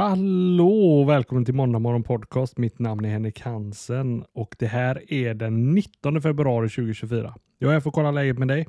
Hallå 0.00 1.00
och 1.00 1.08
välkommen 1.08 1.44
till 1.44 1.54
Måndag 1.54 1.78
Morgon 1.78 2.02
Podcast. 2.02 2.58
Mitt 2.58 2.78
namn 2.78 3.04
är 3.04 3.08
Henrik 3.08 3.40
Hansen 3.40 4.24
och 4.32 4.56
det 4.58 4.66
här 4.66 5.12
är 5.12 5.34
den 5.34 5.74
19 5.74 6.22
februari 6.22 6.68
2024. 6.68 7.34
Jag 7.58 7.68
är 7.68 7.72
här 7.72 7.80
för 7.80 7.90
att 7.90 7.94
kolla 7.94 8.10
läget 8.10 8.38
med 8.38 8.48
dig. 8.48 8.68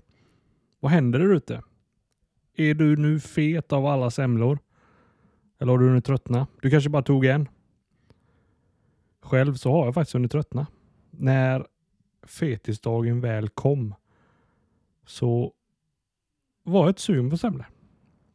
Vad 0.80 0.92
händer 0.92 1.20
där 1.20 1.34
ute? 1.34 1.62
Är 2.56 2.74
du 2.74 2.96
nu 2.96 3.20
fet 3.20 3.74
av 3.74 3.86
alla 3.86 4.12
semlor? 4.12 4.60
Eller 5.60 5.72
har 5.72 5.80
du 5.80 5.88
hunnit 5.88 6.06
tröttna? 6.06 6.48
Du 6.62 6.70
kanske 6.70 6.90
bara 6.90 7.04
tog 7.04 7.26
en? 7.26 7.50
Själv 9.22 9.54
så 9.54 9.72
har 9.72 9.86
jag 9.86 9.94
faktiskt 9.94 10.14
hunnit 10.14 10.32
tröttna. 10.32 10.68
När 11.12 11.66
fetisdagen 12.24 13.22
väl 13.22 13.50
kom 13.50 13.96
så 15.06 15.54
var 16.64 16.82
jag 16.82 16.90
ett 16.90 17.00
sugen 17.00 17.30
på 17.30 17.38
semlor. 17.38 17.66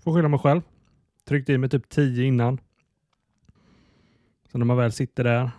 Får 0.02 0.14
skylla 0.14 0.28
mig 0.28 0.38
själv. 0.40 0.60
Tryckte 1.28 1.52
i 1.52 1.58
mig 1.58 1.70
typ 1.70 1.88
10 1.88 2.24
innan. 2.24 2.58
Så 4.56 4.58
när 4.58 4.66
man 4.66 4.76
väl 4.76 4.92
sitter 4.92 5.24
där 5.24 5.50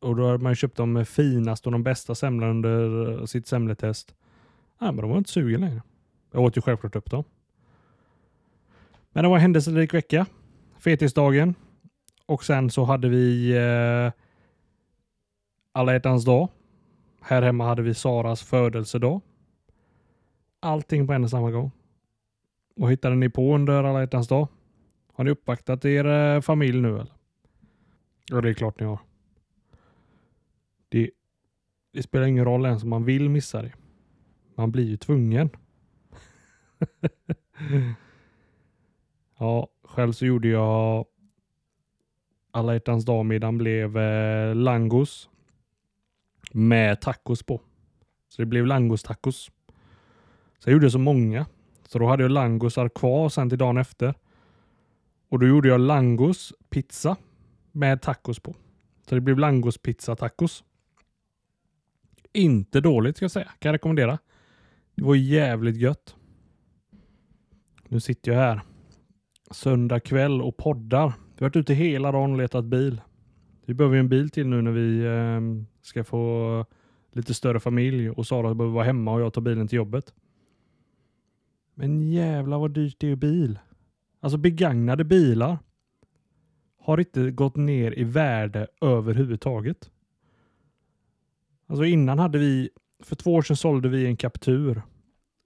och 0.00 0.16
då 0.16 0.26
har 0.26 0.38
man 0.38 0.54
köpt 0.54 0.76
de 0.76 1.04
finaste 1.04 1.68
och 1.68 1.72
de 1.72 1.82
bästa 1.82 2.14
semlorna 2.14 2.50
under 2.50 3.10
eh, 3.12 3.24
sitt 3.24 3.46
semletest. 3.46 4.14
Nej, 4.80 4.92
men 4.92 4.96
de 4.96 5.10
var 5.10 5.18
inte 5.18 5.30
sugen 5.30 5.60
längre. 5.60 5.82
Jag 6.32 6.42
åt 6.42 6.56
ju 6.56 6.60
självklart 6.60 6.96
upp 6.96 7.10
dem. 7.10 7.24
Men 9.12 9.22
det 9.22 9.28
var 9.28 9.36
en 9.36 9.42
händelserik 9.42 9.94
vecka. 9.94 10.26
Fetisdagen. 10.78 11.54
Och 12.26 12.44
sen 12.44 12.70
så 12.70 12.84
hade 12.84 13.08
vi 13.08 13.56
eh, 13.56 14.12
alla 15.72 15.92
hjärtans 15.92 16.24
dag. 16.24 16.48
Här 17.20 17.42
hemma 17.42 17.66
hade 17.66 17.82
vi 17.82 17.94
Saras 17.94 18.42
födelsedag. 18.42 19.20
Allting 20.60 21.06
på 21.06 21.12
en 21.12 21.24
och 21.24 21.30
samma 21.30 21.50
gång. 21.50 21.70
Vad 22.76 22.90
hittade 22.90 23.14
ni 23.14 23.28
på 23.28 23.54
under 23.54 23.84
alla 23.84 24.00
hjärtans 24.00 24.28
dag? 24.28 24.48
Har 25.12 25.24
ni 25.24 25.30
uppvaktat 25.30 25.84
er 25.84 26.04
eh, 26.04 26.40
familj 26.40 26.80
nu 26.80 26.94
eller? 26.94 27.23
Ja, 28.30 28.40
det 28.40 28.48
är 28.48 28.54
klart 28.54 28.80
ni 28.80 28.86
har. 28.86 28.98
Det, 30.88 31.10
det 31.92 32.02
spelar 32.02 32.26
ingen 32.26 32.44
roll 32.44 32.66
ens 32.66 32.82
om 32.82 32.90
man 32.90 33.04
vill 33.04 33.30
missa 33.30 33.62
det. 33.62 33.72
Man 34.54 34.72
blir 34.72 34.84
ju 34.84 34.96
tvungen. 34.96 35.50
ja, 39.38 39.68
själv 39.82 40.12
så 40.12 40.26
gjorde 40.26 40.48
jag 40.48 41.06
alla 42.50 42.72
hjärtans 42.72 43.04
dag-middagen 43.04 43.58
blev 43.58 43.98
eh, 43.98 44.54
langos 44.54 45.30
med 46.52 47.00
tacos 47.00 47.42
på. 47.42 47.60
Så 48.28 48.42
det 48.42 48.46
blev 48.46 48.66
langos-tacos. 48.66 49.50
Så 50.58 50.70
jag 50.70 50.72
gjorde 50.72 50.90
så 50.90 50.98
många. 50.98 51.46
Så 51.86 51.98
då 51.98 52.06
hade 52.06 52.22
jag 52.22 52.30
langosar 52.30 52.88
kvar 52.88 53.28
sen 53.28 53.48
till 53.48 53.58
dagen 53.58 53.76
efter. 53.76 54.14
Och 55.28 55.38
då 55.38 55.46
gjorde 55.46 55.68
jag 55.68 55.80
langos 55.80 56.52
pizza 56.70 57.16
med 57.74 58.02
tacos 58.02 58.40
på. 58.40 58.56
Så 59.08 59.14
det 59.14 59.20
blev 59.20 59.38
langospizza-tacos. 59.38 60.64
Inte 62.32 62.80
dåligt 62.80 63.16
ska 63.16 63.24
jag 63.24 63.30
säga. 63.30 63.52
Kan 63.58 63.68
jag 63.68 63.74
rekommendera. 63.74 64.18
Det 64.94 65.02
var 65.02 65.14
jävligt 65.14 65.76
gött. 65.76 66.16
Nu 67.88 68.00
sitter 68.00 68.32
jag 68.32 68.38
här 68.38 68.60
söndag 69.50 70.00
kväll 70.00 70.42
och 70.42 70.56
poddar. 70.56 71.06
Vi 71.06 71.44
har 71.44 71.50
varit 71.50 71.56
ute 71.56 71.74
hela 71.74 72.12
dagen 72.12 72.32
och 72.32 72.38
letat 72.38 72.64
bil. 72.64 73.00
Vi 73.66 73.74
behöver 73.74 73.96
en 73.96 74.08
bil 74.08 74.30
till 74.30 74.46
nu 74.46 74.62
när 74.62 74.70
vi 74.70 75.04
eh, 75.04 75.66
ska 75.82 76.04
få 76.04 76.64
lite 77.12 77.34
större 77.34 77.60
familj 77.60 78.10
och 78.10 78.26
Sara 78.26 78.54
behöver 78.54 78.74
vara 78.74 78.84
hemma 78.84 79.12
och 79.12 79.20
jag 79.20 79.32
tar 79.32 79.42
bilen 79.42 79.68
till 79.68 79.76
jobbet. 79.76 80.14
Men 81.74 82.00
jävla 82.12 82.58
vad 82.58 82.70
dyrt 82.70 82.96
det 82.98 83.10
är 83.10 83.16
bil. 83.16 83.58
Alltså 84.20 84.38
begagnade 84.38 85.04
bilar 85.04 85.58
har 86.84 86.98
inte 87.00 87.30
gått 87.30 87.56
ner 87.56 87.98
i 87.98 88.04
värde 88.04 88.66
överhuvudtaget. 88.80 89.90
Alltså 91.66 91.84
innan 91.84 92.18
hade 92.18 92.38
vi, 92.38 92.70
för 93.02 93.16
två 93.16 93.34
år 93.34 93.42
sedan 93.42 93.56
sålde 93.56 93.88
vi 93.88 94.06
en 94.06 94.16
Captur 94.16 94.82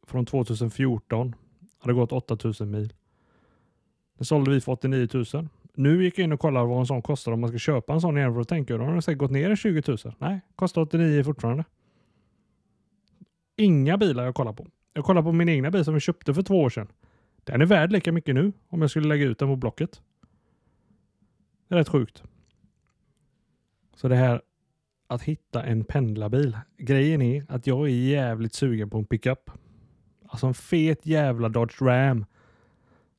från 0.06 0.26
2014. 0.26 1.34
Hade 1.78 1.94
gått 1.94 2.12
8000 2.12 2.70
mil. 2.70 2.92
Den 4.16 4.24
sålde 4.24 4.50
vi 4.50 4.60
för 4.60 4.72
89 4.72 5.08
000. 5.14 5.48
Nu 5.74 6.04
gick 6.04 6.18
jag 6.18 6.24
in 6.24 6.32
och 6.32 6.40
kollade 6.40 6.66
vad 6.66 6.78
en 6.78 6.86
sån 6.86 7.02
kostar 7.02 7.32
om 7.32 7.40
man 7.40 7.48
ska 7.50 7.58
köpa 7.58 7.92
en 7.92 8.00
sån 8.00 8.18
igen 8.18 8.34
för 8.34 8.40
att 8.40 8.48
tänka 8.48 8.76
då 8.76 8.84
har 8.84 8.92
den 8.92 9.02
säkert 9.02 9.18
gått 9.18 9.30
ner 9.30 9.50
i 9.50 9.56
20 9.56 9.82
000. 9.88 9.98
Nej, 10.18 10.40
kostar 10.56 10.82
89 10.82 11.24
fortfarande. 11.24 11.64
Inga 13.56 13.98
bilar 13.98 14.24
jag 14.24 14.34
kollar 14.34 14.52
på. 14.52 14.66
Jag 14.92 15.04
kollar 15.04 15.22
på 15.22 15.32
min 15.32 15.48
egna 15.48 15.70
bil 15.70 15.84
som 15.84 15.94
jag 15.94 16.02
köpte 16.02 16.34
för 16.34 16.42
två 16.42 16.60
år 16.60 16.70
sedan. 16.70 16.88
Den 17.44 17.60
är 17.60 17.66
värd 17.66 17.92
lika 17.92 18.12
mycket 18.12 18.34
nu 18.34 18.52
om 18.68 18.80
jag 18.80 18.90
skulle 18.90 19.08
lägga 19.08 19.24
ut 19.24 19.38
den 19.38 19.48
på 19.48 19.56
Blocket. 19.56 20.02
Det 21.68 21.74
är 21.74 21.78
rätt 21.78 21.88
sjukt. 21.88 22.22
Så 23.94 24.08
det 24.08 24.16
här 24.16 24.42
att 25.06 25.22
hitta 25.22 25.62
en 25.62 25.84
pendlarbil. 25.84 26.58
Grejen 26.78 27.22
är 27.22 27.46
att 27.48 27.66
jag 27.66 27.86
är 27.86 27.92
jävligt 27.92 28.54
sugen 28.54 28.90
på 28.90 28.98
en 28.98 29.04
pickup. 29.04 29.50
Alltså 30.28 30.46
en 30.46 30.54
fet 30.54 31.06
jävla 31.06 31.48
Dodge 31.48 31.82
Ram. 31.82 32.24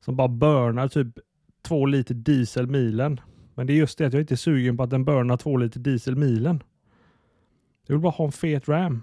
Som 0.00 0.16
bara 0.16 0.28
burnar 0.28 0.88
typ 0.88 1.18
två 1.62 1.86
liter 1.86 2.14
diesel 2.14 2.66
milen. 2.66 3.20
Men 3.54 3.66
det 3.66 3.72
är 3.72 3.76
just 3.76 3.98
det 3.98 4.06
att 4.06 4.12
jag 4.12 4.22
inte 4.22 4.34
är 4.34 4.36
sugen 4.36 4.76
på 4.76 4.82
att 4.82 4.90
den 4.90 5.04
burnar 5.04 5.36
två 5.36 5.56
liter 5.56 5.80
diesel 5.80 6.16
milen. 6.16 6.62
Jag 7.86 7.94
vill 7.94 8.02
bara 8.02 8.12
ha 8.12 8.24
en 8.24 8.32
fet 8.32 8.68
Ram. 8.68 9.02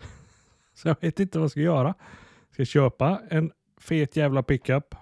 Så 0.74 0.88
jag 0.88 0.96
vet 1.00 1.20
inte 1.20 1.38
vad 1.38 1.44
jag 1.44 1.50
ska 1.50 1.60
göra. 1.60 1.94
Ska 2.50 2.60
jag 2.60 2.68
köpa 2.68 3.20
en 3.28 3.52
fet 3.80 4.16
jävla 4.16 4.42
pickup 4.42 4.94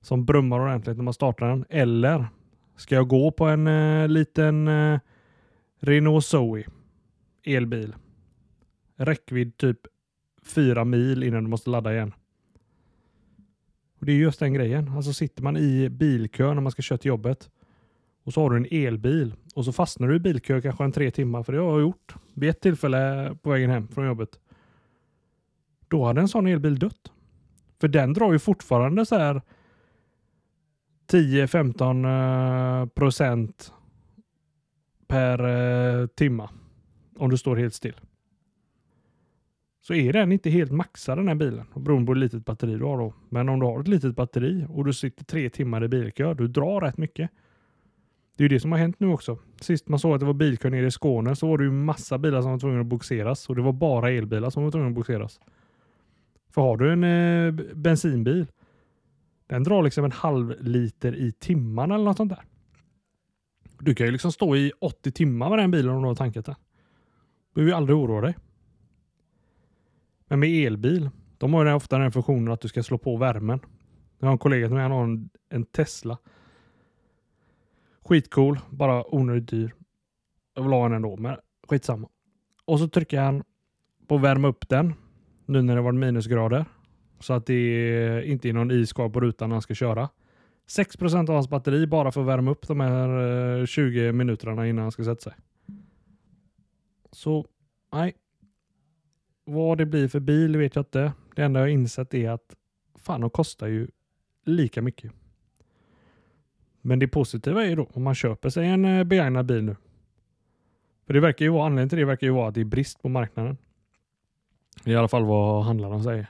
som 0.00 0.24
brummar 0.24 0.60
ordentligt 0.60 0.96
när 0.96 1.04
man 1.04 1.14
startar 1.14 1.48
den. 1.48 1.64
Eller 1.68 2.26
ska 2.76 2.94
jag 2.94 3.08
gå 3.08 3.30
på 3.30 3.44
en 3.46 3.66
eh, 3.66 4.08
liten 4.08 4.68
eh, 4.68 4.98
Renault 5.80 6.24
Zoe 6.24 6.64
elbil. 7.44 7.94
Räckvidd 8.96 9.56
typ 9.56 9.78
fyra 10.42 10.84
mil 10.84 11.22
innan 11.22 11.44
du 11.44 11.50
måste 11.50 11.70
ladda 11.70 11.92
igen. 11.92 12.12
Och 14.00 14.06
Det 14.06 14.12
är 14.12 14.16
just 14.16 14.40
den 14.40 14.52
grejen. 14.52 14.88
Alltså 14.88 15.12
sitter 15.12 15.42
man 15.42 15.56
i 15.56 15.88
bilkö 15.88 16.54
när 16.54 16.60
man 16.60 16.72
ska 16.72 16.82
köra 16.82 16.98
till 16.98 17.08
jobbet 17.08 17.50
och 18.28 18.34
så 18.34 18.40
har 18.40 18.50
du 18.50 18.56
en 18.56 18.86
elbil 18.86 19.34
och 19.54 19.64
så 19.64 19.72
fastnar 19.72 20.08
du 20.08 20.16
i 20.16 20.20
bilkö 20.20 20.60
kanske 20.60 20.84
en 20.84 20.92
tre 20.92 21.10
timmar, 21.10 21.42
för 21.42 21.52
det 21.52 21.58
har 21.58 21.70
jag 21.70 21.80
gjort 21.80 22.14
vid 22.34 22.50
ett 22.50 22.60
tillfälle 22.60 23.34
på 23.42 23.50
vägen 23.50 23.70
hem 23.70 23.88
från 23.88 24.06
jobbet. 24.06 24.38
Då 25.88 26.04
hade 26.04 26.20
en 26.20 26.28
sån 26.28 26.46
elbil 26.46 26.78
dött. 26.78 27.12
För 27.80 27.88
den 27.88 28.12
drar 28.12 28.32
ju 28.32 28.38
fortfarande 28.38 29.06
så 29.06 29.16
här 29.16 29.42
10-15 31.12 32.82
eh, 32.82 32.88
procent 32.88 33.72
per 35.06 35.44
eh, 35.44 36.06
timma 36.06 36.50
om 37.16 37.30
du 37.30 37.36
står 37.36 37.56
helt 37.56 37.74
still. 37.74 38.00
Så 39.80 39.94
är 39.94 40.12
den 40.12 40.32
inte 40.32 40.50
helt 40.50 40.72
maxad 40.72 41.18
den 41.18 41.28
här 41.28 41.34
bilen, 41.34 41.66
beroende 41.76 42.06
på 42.06 42.12
hur 42.12 42.20
litet 42.20 42.44
batteri 42.44 42.74
du 42.74 42.84
har 42.84 42.98
då. 42.98 43.14
Men 43.28 43.48
om 43.48 43.60
du 43.60 43.66
har 43.66 43.80
ett 43.80 43.88
litet 43.88 44.16
batteri 44.16 44.66
och 44.68 44.84
du 44.84 44.92
sitter 44.92 45.24
tre 45.24 45.50
timmar 45.50 45.84
i 45.84 45.88
bilkö, 45.88 46.34
du 46.34 46.48
drar 46.48 46.80
rätt 46.80 46.96
mycket. 46.96 47.30
Det 48.36 48.44
är 48.44 48.48
ju 48.48 48.56
det 48.56 48.60
som 48.60 48.72
har 48.72 48.78
hänt 48.78 49.00
nu 49.00 49.08
också. 49.08 49.38
Sist 49.60 49.88
man 49.88 49.98
såg 49.98 50.14
att 50.14 50.20
det 50.20 50.26
var 50.26 50.34
bilkö 50.34 50.70
nere 50.70 50.86
i 50.86 50.90
Skåne 50.90 51.36
så 51.36 51.48
var 51.48 51.58
det 51.58 51.64
ju 51.64 51.70
massa 51.70 52.18
bilar 52.18 52.42
som 52.42 52.50
var 52.50 52.58
tvungna 52.58 52.80
att 52.80 52.86
boxeras 52.86 53.48
och 53.48 53.56
det 53.56 53.62
var 53.62 53.72
bara 53.72 54.10
elbilar 54.10 54.50
som 54.50 54.64
var 54.64 54.70
tvungna 54.70 54.88
att 54.88 54.94
boxeras. 54.94 55.40
För 56.50 56.62
har 56.62 56.76
du 56.76 56.92
en 56.92 57.04
eh, 57.04 57.64
bensinbil, 57.74 58.46
den 59.48 59.64
drar 59.64 59.82
liksom 59.82 60.04
en 60.04 60.12
halv 60.12 60.54
liter 60.60 61.16
i 61.16 61.32
timmen 61.32 61.90
eller 61.90 62.04
något 62.04 62.16
sånt 62.16 62.30
där. 62.30 62.44
Du 63.78 63.94
kan 63.94 64.06
ju 64.06 64.12
liksom 64.12 64.32
stå 64.32 64.56
i 64.56 64.72
80 64.80 65.12
timmar 65.12 65.50
med 65.50 65.58
den 65.58 65.70
bilen 65.70 65.94
om 65.94 66.02
du 66.02 66.08
har 66.08 66.14
tankat 66.14 66.46
den. 66.46 66.54
Du 67.48 67.54
behöver 67.54 67.70
ju 67.70 67.76
aldrig 67.76 67.96
oroa 67.96 68.20
dig. 68.20 68.36
Men 70.26 70.40
med 70.40 70.66
elbil, 70.66 71.10
de 71.38 71.54
har 71.54 71.66
ju 71.66 71.72
ofta 71.72 71.98
den 71.98 72.12
funktionen 72.12 72.52
att 72.52 72.60
du 72.60 72.68
ska 72.68 72.82
slå 72.82 72.98
på 72.98 73.16
värmen. 73.16 73.60
Jag 74.18 74.26
har 74.26 74.32
en 74.32 74.38
kollega 74.38 74.68
som 74.68 74.76
har 74.76 75.04
en, 75.04 75.30
en 75.48 75.64
Tesla. 75.64 76.18
Skitcool, 78.04 78.60
bara 78.70 79.14
onödigt 79.14 79.48
dyr. 79.48 79.74
Jag 80.54 80.62
vill 80.62 80.72
ha 80.72 80.86
en 80.86 80.92
ändå, 80.92 81.16
men 81.16 81.36
skitsamma. 81.68 82.08
Och 82.64 82.78
så 82.78 82.88
trycker 82.88 83.20
han 83.20 83.44
på 84.06 84.18
värma 84.18 84.48
upp 84.48 84.68
den 84.68 84.94
nu 85.46 85.62
när 85.62 85.76
det 85.76 85.82
var 85.82 85.92
minusgrader. 85.92 86.64
Så 87.20 87.32
att 87.32 87.46
det 87.46 88.24
inte 88.26 88.48
är 88.48 88.52
någon 88.52 88.70
is 88.70 88.92
kvar 88.92 89.08
på 89.08 89.20
rutan 89.20 89.48
när 89.48 89.54
han 89.54 89.62
ska 89.62 89.74
köra. 89.74 90.08
6% 90.68 91.28
av 91.28 91.34
hans 91.34 91.48
batteri 91.48 91.86
bara 91.86 92.12
för 92.12 92.20
att 92.20 92.26
värma 92.26 92.50
upp 92.50 92.68
de 92.68 92.80
här 92.80 93.58
eh, 93.60 93.66
20 93.66 94.12
minuterna 94.12 94.66
innan 94.68 94.82
han 94.82 94.92
ska 94.92 95.04
sätta 95.04 95.20
sig. 95.20 95.32
Så 97.12 97.46
nej. 97.92 98.14
Vad 99.44 99.78
det 99.78 99.86
blir 99.86 100.08
för 100.08 100.20
bil 100.20 100.56
vet 100.56 100.76
jag 100.76 100.80
inte. 100.80 101.12
Det 101.36 101.42
enda 101.42 101.60
jag 101.60 101.70
insett 101.70 102.14
är 102.14 102.30
att 102.30 102.54
fan 102.94 103.20
de 103.20 103.30
kostar 103.30 103.66
ju 103.66 103.88
lika 104.44 104.82
mycket. 104.82 105.12
Men 106.80 106.98
det 106.98 107.08
positiva 107.08 107.64
är 107.64 107.68
ju 107.68 107.76
då 107.76 107.88
om 107.92 108.02
man 108.02 108.14
köper 108.14 108.48
sig 108.48 108.66
en 108.66 108.84
eh, 108.84 109.04
begagnad 109.04 109.46
bil 109.46 109.64
nu. 109.64 109.76
För 111.06 111.14
det 111.14 111.20
verkar 111.20 111.44
ju 111.44 111.50
vara, 111.50 111.66
anledningen 111.66 111.88
till 111.88 111.98
det 111.98 112.04
verkar 112.04 112.26
ju 112.26 112.32
vara 112.32 112.48
att 112.48 112.54
det 112.54 112.60
är 112.60 112.64
brist 112.64 113.02
på 113.02 113.08
marknaden. 113.08 113.56
I 114.84 114.94
alla 114.94 115.08
fall 115.08 115.24
vad 115.24 115.64
handlarna 115.64 116.02
säger. 116.02 116.26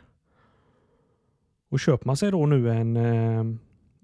Och 1.68 1.80
köper 1.80 2.06
man 2.06 2.16
sig 2.16 2.30
då 2.30 2.46
nu 2.46 2.70
en, 2.70 2.96
eh, 2.96 3.44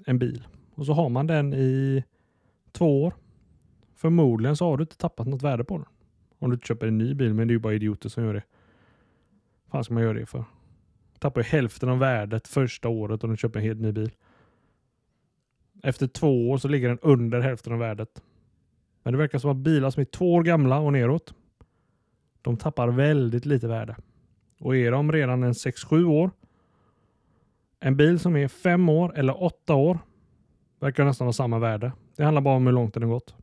en 0.07 0.19
bil 0.19 0.47
och 0.75 0.87
så 0.87 0.93
har 0.93 1.09
man 1.09 1.27
den 1.27 1.55
i 1.55 2.05
två 2.73 3.05
år. 3.05 3.15
Förmodligen 3.95 4.57
så 4.57 4.71
har 4.71 4.77
du 4.77 4.83
inte 4.83 4.97
tappat 4.97 5.27
något 5.27 5.43
värde 5.43 5.65
på 5.65 5.77
den. 5.77 5.87
Om 6.39 6.51
du 6.51 6.55
inte 6.55 6.67
köper 6.67 6.87
en 6.87 6.99
ny 6.99 7.15
bil, 7.15 7.35
men 7.35 7.49
det 7.49 7.53
är 7.53 7.55
ju 7.55 7.61
bara 7.61 7.75
idioter 7.75 8.09
som 8.09 8.25
gör 8.25 8.35
det. 8.35 8.43
Vad 9.65 9.71
fan 9.71 9.85
ska 9.85 9.95
man 9.95 10.03
göra 10.03 10.19
det 10.19 10.27
för? 10.27 10.45
Tappar 11.19 11.41
ju 11.41 11.45
hälften 11.45 11.89
av 11.89 11.99
värdet 11.99 12.49
första 12.49 12.89
året 12.89 13.25
om 13.25 13.31
du 13.31 13.37
köper 13.37 13.59
en 13.59 13.67
helt 13.67 13.81
ny 13.81 13.93
bil. 13.93 14.11
Efter 15.83 16.07
två 16.07 16.51
år 16.51 16.59
så 16.59 16.69
ligger 16.69 16.89
den 16.89 16.99
under 17.03 17.41
hälften 17.41 17.73
av 17.73 17.79
värdet. 17.79 18.23
Men 19.03 19.13
det 19.13 19.19
verkar 19.19 19.39
som 19.39 19.51
att 19.51 19.57
bilar 19.57 19.91
som 19.91 20.01
är 20.01 20.05
två 20.05 20.35
år 20.35 20.43
gamla 20.43 20.79
och 20.79 20.93
neråt, 20.93 21.35
de 22.43 22.57
tappar 22.57 22.89
väldigt 22.89 23.47
lite 23.47 23.69
värde. 23.69 23.97
Och 24.61 24.77
är 24.77 24.91
de 24.91 25.13
redan 25.13 25.43
en 25.43 25.53
6-7 25.53 26.05
år, 26.05 26.31
en 27.87 27.97
bil 27.97 28.19
som 28.19 28.37
är 28.37 28.49
fem 28.49 28.89
år 28.89 29.19
eller 29.19 29.43
åtta 29.43 29.75
år 29.75 29.99
verkar 30.81 31.05
nästan 31.05 31.27
ha 31.27 31.33
samma 31.33 31.59
värde. 31.59 31.93
Det 32.17 32.25
handlar 32.25 32.43
bara 32.43 32.57
om 32.57 32.67
hur 32.67 32.73
långt 32.73 32.95
den 32.95 33.03
har 33.03 33.11
gått. 33.11 33.35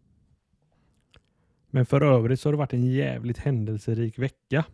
Men 1.69 1.85
för 1.85 2.01
övrigt 2.01 2.39
så 2.39 2.49
har 2.49 2.53
det 2.53 2.57
varit 2.57 2.73
en 2.73 2.85
jävligt 2.85 3.37
händelserik 3.37 4.19
vecka. 4.19 4.65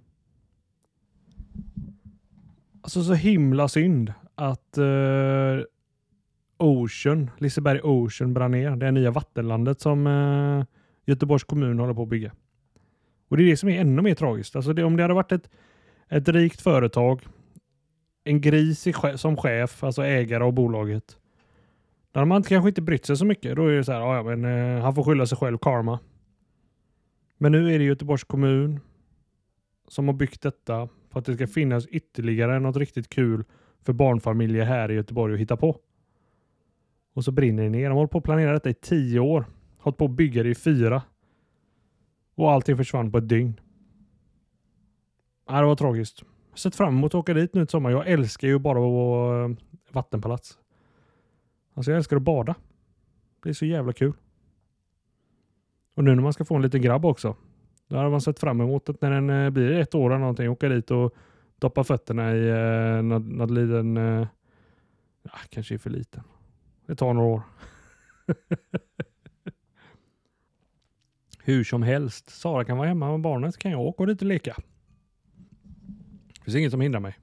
Alltså 2.82 3.04
så 3.04 3.14
himla 3.14 3.68
synd 3.68 4.14
att 4.36 4.78
uh, 4.78 5.64
Ocean, 6.58 7.32
Liseberg 7.38 7.82
Ocean 7.82 8.34
brann 8.34 8.52
ner. 8.52 8.76
Det 8.76 8.92
nya 8.92 9.12
vattenlandet 9.12 9.82
som 9.82 10.08
uh, 10.08 10.66
Göteborgs 11.06 11.44
kommun 11.44 11.80
håller 11.80 11.94
på 11.94 12.04
att 12.04 12.10
bygga. 12.10 12.32
Och 13.28 13.38
det 13.38 13.44
är 13.44 13.48
det 13.48 13.58
som 13.58 13.70
är 13.70 13.82
ännu 13.82 14.02
mer 14.02 14.16
tragiskt. 14.16 14.56
Alltså 14.56 14.74
det, 14.74 14.84
om 14.84 14.98
det 14.98 15.04
hade 15.04 15.14
varit 15.14 15.32
ett, 15.32 15.50
ett 16.10 16.28
rikt 16.28 16.62
företag, 16.62 17.22
en 18.28 18.42
gris 18.42 18.88
som 19.16 19.38
chef, 19.38 19.84
alltså 19.84 20.04
ägare 20.04 20.44
av 20.44 20.54
bolaget. 20.54 21.18
Då 22.12 22.20
hade 22.20 22.30
man 22.30 22.44
kanske 22.44 22.70
inte 22.70 22.82
brytt 22.82 23.06
sig 23.06 23.18
så 23.18 23.26
mycket. 23.26 23.56
Då 23.56 23.68
är 23.68 23.72
det 23.72 23.84
så 23.84 23.92
här, 23.92 24.02
ah, 24.02 24.16
ja 24.16 24.24
men 24.24 24.46
eh, 24.46 24.84
han 24.84 24.96
får 24.96 25.04
skylla 25.04 25.26
sig 25.26 25.38
själv, 25.38 25.58
karma. 25.58 26.00
Men 27.38 27.52
nu 27.52 27.74
är 27.74 27.80
det 27.80 27.86
Göteborgs 27.86 28.24
kommun 28.24 28.80
som 29.88 30.08
har 30.08 30.16
byggt 30.16 30.42
detta 30.42 30.90
för 31.10 31.20
att 31.20 31.26
det 31.26 31.34
ska 31.34 31.48
finnas 31.48 31.86
ytterligare 31.88 32.60
något 32.60 32.78
riktigt 32.78 33.10
kul 33.10 33.44
för 33.84 33.94
barnfamiljer 33.94 34.66
här 34.66 34.92
i 34.92 34.94
Göteborg 34.94 35.34
att 35.34 35.40
hitta 35.40 35.58
på. 35.58 35.80
Och 37.14 37.24
så 37.24 37.32
brinner 37.32 37.64
det 37.64 37.70
ner. 37.70 37.84
De 37.84 37.88
har 37.90 37.96
hållit 37.96 38.12
på 38.12 38.18
att 38.18 38.24
planera 38.24 38.54
detta 38.54 38.70
i 38.70 38.74
tio 38.74 39.20
år. 39.20 39.46
Hållit 39.78 39.98
på 39.98 40.06
att 40.06 40.12
bygga 40.12 40.44
det 40.44 40.50
i 40.50 40.56
fyra. 40.56 41.02
Och 42.36 42.52
allting 42.52 42.78
försvann 42.78 43.12
på 43.12 43.18
ett 43.18 43.30
dygn. 43.30 43.60
Ja, 45.48 45.60
det 45.60 45.68
var 45.68 45.76
tragiskt. 45.76 46.24
Sett 46.58 46.76
fram 46.76 46.98
emot 46.98 47.12
att 47.12 47.16
åka 47.16 47.34
dit 47.34 47.54
nu 47.54 47.62
i 47.62 47.68
sommar. 47.68 47.92
Jag 47.92 48.08
älskar 48.08 48.48
ju 48.48 48.60
bara 48.60 48.80
att 48.80 49.50
eh, 49.50 49.58
vattenpalats. 49.92 50.58
Alltså 51.74 51.92
jag 51.92 51.98
älskar 51.98 52.16
att 52.16 52.22
bada. 52.22 52.56
Det 53.44 53.50
är 53.50 53.54
så 53.54 53.66
jävla 53.66 53.94
kul. 53.94 54.14
Och 55.96 56.04
nu 56.04 56.16
när 56.16 56.24
man 56.24 56.34
ska 56.34 56.46
få 56.46 56.56
en 56.56 56.62
liten 56.62 56.82
grabb 56.82 57.06
också. 57.06 57.36
Då 57.88 57.98
har 57.98 58.10
man 58.10 58.22
sett 58.22 58.40
fram 58.40 58.62
emot 58.62 58.90
att 58.90 59.02
när 59.02 59.12
den 59.12 59.30
eh, 59.30 59.50
blir 59.50 59.72
ett 59.72 59.96
år 59.96 60.10
eller 60.10 60.20
någonting 60.20 60.50
åka 60.50 60.70
dit 60.70 60.92
och 60.92 61.16
doppa 61.56 61.84
fötterna 61.84 62.36
i 62.36 62.50
eh, 62.50 63.04
någon, 63.04 63.54
liten... 63.54 63.98
Eh, 63.98 64.28
ja, 65.24 65.32
kanske 65.50 65.74
är 65.74 65.78
för 65.78 65.90
liten. 65.90 66.24
Det 66.86 66.96
tar 66.96 67.14
några 67.14 67.28
år. 67.28 67.42
Hur 71.44 71.64
som 71.64 71.84
helst. 71.84 72.30
Sara 72.30 72.66
kan 72.66 72.78
vara 72.78 72.88
hemma 72.88 73.12
med 73.12 73.22
barnet 73.22 73.54
så 73.54 73.60
kan 73.60 73.72
jag 73.72 73.82
åka 73.82 74.06
dit 74.06 74.22
och 74.22 74.28
leka. 74.28 74.56
Det 76.48 76.52
finns 76.52 76.60
inget 76.60 76.72
som 76.72 76.82
hindrar 76.82 77.00
mig. 77.00 77.18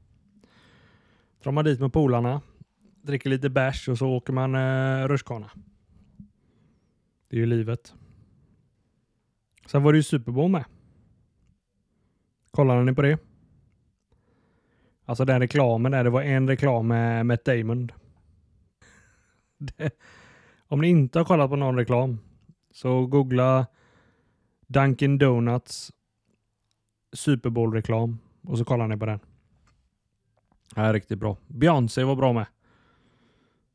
Drar 1.43 1.53
man 1.53 1.65
dit 1.65 1.81
med 1.81 1.93
polarna, 1.93 2.41
dricker 3.03 3.31
lite 3.31 3.51
bärs 3.51 3.89
och 3.89 3.99
så 3.99 4.09
åker 4.09 4.33
man 4.33 4.55
eh, 4.55 5.09
rutschkana. 5.09 5.51
Det 7.29 7.37
är 7.37 7.41
ju 7.41 7.47
livet. 7.47 7.95
Sen 9.67 9.83
var 9.83 9.93
det 9.93 9.97
ju 9.97 10.03
Super 10.03 10.33
Bowl 10.33 10.51
med. 10.51 10.65
Kollade 12.51 12.85
ni 12.85 12.95
på 12.95 13.03
det? 13.03 13.19
Alltså 15.05 15.25
den 15.25 15.41
reklamen 15.41 15.93
där, 15.93 16.05
det 16.05 16.11
var 16.11 16.23
en 16.23 16.49
reklam 16.49 16.89
med 16.89 17.27
Matt 17.27 17.45
Damon. 17.45 17.93
Det, 19.59 20.01
om 20.67 20.81
ni 20.81 20.89
inte 20.89 21.19
har 21.19 21.25
kollat 21.25 21.51
på 21.51 21.57
någon 21.57 21.79
reklam 21.79 22.19
så 22.71 23.07
googla 23.07 23.67
Dunkin 24.67 25.19
Donuts 25.19 25.93
Super 27.13 27.51
Bowl-reklam 27.51 28.19
och 28.45 28.59
så 28.59 28.65
kollar 28.65 28.89
ni 28.89 28.97
på 28.97 29.07
den. 29.07 29.19
Det 30.75 30.81
är 30.81 30.93
riktigt 30.93 31.19
bra. 31.19 31.37
Beyoncé 31.47 32.05
var 32.05 32.17
bra 32.17 32.33
med. 32.33 32.47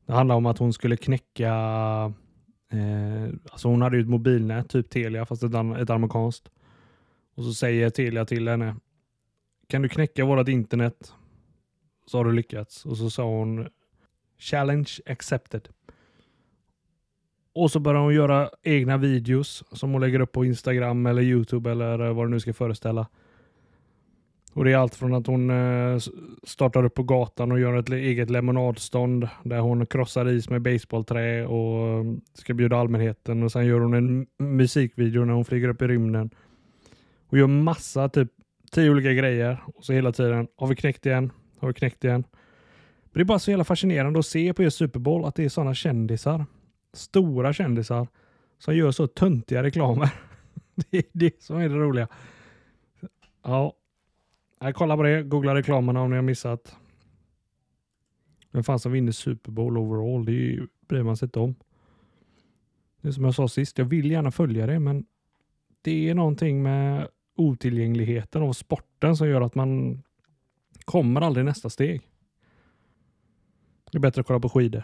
Det 0.06 0.12
handlar 0.12 0.34
om 0.34 0.46
att 0.46 0.58
hon 0.58 0.72
skulle 0.72 0.96
knäcka 0.96 1.52
Eh, 2.72 3.34
alltså 3.50 3.68
hon 3.68 3.82
hade 3.82 3.96
ju 3.96 4.02
ett 4.02 4.08
mobilnät, 4.08 4.68
typ 4.68 4.90
Telia, 4.90 5.26
fast 5.26 5.42
ett, 5.42 5.54
ett 5.54 5.90
amerikanskt. 5.90 6.50
Och 7.34 7.44
så 7.44 7.54
säger 7.54 7.90
Telia 7.90 8.24
till 8.24 8.48
henne, 8.48 8.76
kan 9.68 9.82
du 9.82 9.88
knäcka 9.88 10.24
vårat 10.24 10.48
internet 10.48 11.12
så 12.06 12.18
har 12.18 12.24
du 12.24 12.32
lyckats. 12.32 12.86
Och 12.86 12.96
så 12.96 13.10
sa 13.10 13.24
hon, 13.24 13.68
challenge 14.38 14.90
accepted. 15.06 15.68
Och 17.52 17.70
så 17.70 17.80
börjar 17.80 18.00
hon 18.00 18.14
göra 18.14 18.50
egna 18.62 18.96
videos 18.96 19.64
som 19.72 19.92
hon 19.92 20.00
lägger 20.00 20.20
upp 20.20 20.32
på 20.32 20.44
Instagram 20.44 21.06
eller 21.06 21.22
Youtube 21.22 21.70
eller 21.70 22.12
vad 22.12 22.26
det 22.26 22.30
nu 22.30 22.40
ska 22.40 22.52
föreställa. 22.52 23.06
Och 24.52 24.64
Det 24.64 24.72
är 24.72 24.76
allt 24.76 24.94
från 24.94 25.14
att 25.14 25.26
hon 25.26 25.50
eh, 25.50 25.98
startar 26.42 26.84
upp 26.84 26.94
på 26.94 27.02
gatan 27.02 27.52
och 27.52 27.60
gör 27.60 27.76
ett 27.76 27.88
eget 27.88 28.30
lemonadstånd 28.30 29.28
där 29.42 29.58
hon 29.58 29.86
krossar 29.86 30.28
is 30.28 30.50
med 30.50 30.62
baseballträ 30.62 31.46
och 31.46 31.88
eh, 31.88 32.04
ska 32.34 32.54
bjuda 32.54 32.76
allmänheten. 32.76 33.42
Och 33.42 33.52
Sen 33.52 33.66
gör 33.66 33.80
hon 33.80 33.94
en 33.94 34.26
musikvideo 34.38 35.24
när 35.24 35.34
hon 35.34 35.44
flyger 35.44 35.68
upp 35.68 35.82
i 35.82 35.86
rymden. 35.86 36.30
Och 37.28 37.38
gör 37.38 37.46
massa, 37.46 38.08
typ 38.08 38.28
tio 38.70 38.90
olika 38.90 39.12
grejer. 39.12 39.62
Och 39.74 39.84
så 39.84 39.92
hela 39.92 40.12
tiden, 40.12 40.48
har 40.56 40.66
vi 40.66 40.76
knäckt 40.76 41.06
igen? 41.06 41.32
Har 41.58 41.68
vi 41.68 41.74
knäckt 41.74 42.04
igen? 42.04 42.24
Men 43.02 43.12
det 43.12 43.20
är 43.20 43.24
bara 43.24 43.38
så 43.38 43.50
jävla 43.50 43.64
fascinerande 43.64 44.18
att 44.18 44.26
se 44.26 44.54
på 44.54 44.62
just 44.62 44.76
Super 44.76 45.00
Bowl 45.00 45.24
att 45.24 45.34
det 45.34 45.44
är 45.44 45.48
sådana 45.48 45.74
kändisar, 45.74 46.46
stora 46.92 47.52
kändisar, 47.52 48.06
som 48.58 48.76
gör 48.76 48.90
så 48.90 49.06
töntiga 49.06 49.62
reklamer. 49.62 50.10
det 50.90 50.98
är 50.98 51.04
det 51.12 51.42
som 51.42 51.56
är 51.56 51.68
det 51.68 51.74
roliga. 51.74 52.08
Ja, 53.42 53.72
Nej, 54.62 54.72
kolla 54.72 54.96
på 54.96 55.02
det. 55.02 55.22
Googla 55.22 55.54
reklamerna 55.54 56.00
om 56.02 56.10
ni 56.10 56.16
har 56.16 56.22
missat. 56.22 56.76
Vem 58.50 58.64
fan 58.64 58.78
som 58.78 58.92
vinner 58.92 59.12
Super 59.12 59.52
Bowl 59.52 59.78
overall? 59.78 60.24
Det 60.24 60.32
ju, 60.32 60.68
bryr 60.88 61.02
man 61.02 61.16
sig 61.16 61.26
inte 61.26 61.38
om. 61.38 61.54
Det 63.00 63.08
är 63.08 63.12
som 63.12 63.24
jag 63.24 63.34
sa 63.34 63.48
sist, 63.48 63.78
jag 63.78 63.84
vill 63.84 64.10
gärna 64.10 64.30
följa 64.30 64.66
det, 64.66 64.78
men 64.78 65.06
det 65.82 66.08
är 66.08 66.14
någonting 66.14 66.62
med 66.62 67.08
otillgängligheten 67.36 68.42
av 68.42 68.52
sporten 68.52 69.16
som 69.16 69.28
gör 69.28 69.40
att 69.40 69.54
man 69.54 70.02
kommer 70.84 71.20
aldrig 71.20 71.44
nästa 71.44 71.70
steg. 71.70 72.00
Det 73.92 73.98
är 73.98 74.00
bättre 74.00 74.20
att 74.20 74.26
kolla 74.26 74.40
på 74.40 74.48
skidor. 74.48 74.82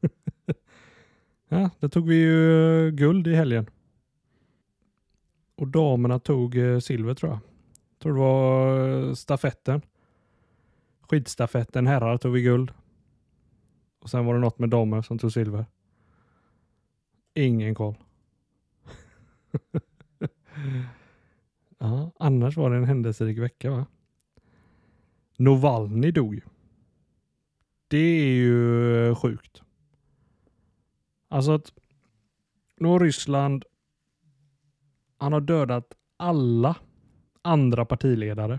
ja, 1.48 1.70
där 1.80 1.88
tog 1.88 2.08
vi 2.08 2.14
ju 2.14 2.86
eh, 2.86 2.90
guld 2.90 3.26
i 3.26 3.34
helgen. 3.34 3.66
Och 5.54 5.68
damerna 5.68 6.18
tog 6.18 6.56
eh, 6.56 6.78
silver 6.78 7.14
tror 7.14 7.32
jag 7.32 7.55
tror 8.06 8.14
det 8.14 8.20
var 8.20 8.88
eh, 8.88 9.14
stafetten. 9.14 9.82
Skidstafetten 11.00 11.86
herrar 11.86 12.18
tog 12.18 12.32
vi 12.32 12.42
guld. 12.42 12.72
Och 14.00 14.10
sen 14.10 14.26
var 14.26 14.34
det 14.34 14.40
något 14.40 14.58
med 14.58 14.70
damer 14.70 15.02
som 15.02 15.18
tog 15.18 15.32
silver. 15.32 15.66
Ingen 17.34 17.74
koll. 17.74 17.96
ja, 21.78 22.10
annars 22.18 22.56
var 22.56 22.70
det 22.70 22.76
en 22.76 22.84
händelserik 22.84 23.38
vecka 23.38 23.70
va? 23.70 23.86
Novalny 25.36 26.10
dog 26.10 26.34
ju. 26.34 26.40
Det 27.88 27.98
är 27.98 28.28
ju 28.28 29.08
eh, 29.08 29.14
sjukt. 29.16 29.62
Alltså 31.28 31.52
att 31.52 31.72
nu 32.76 32.88
har 32.88 33.00
Ryssland 33.00 33.64
han 35.18 35.32
har 35.32 35.40
dödat 35.40 35.92
alla 36.16 36.76
andra 37.46 37.84
partiledare 37.84 38.58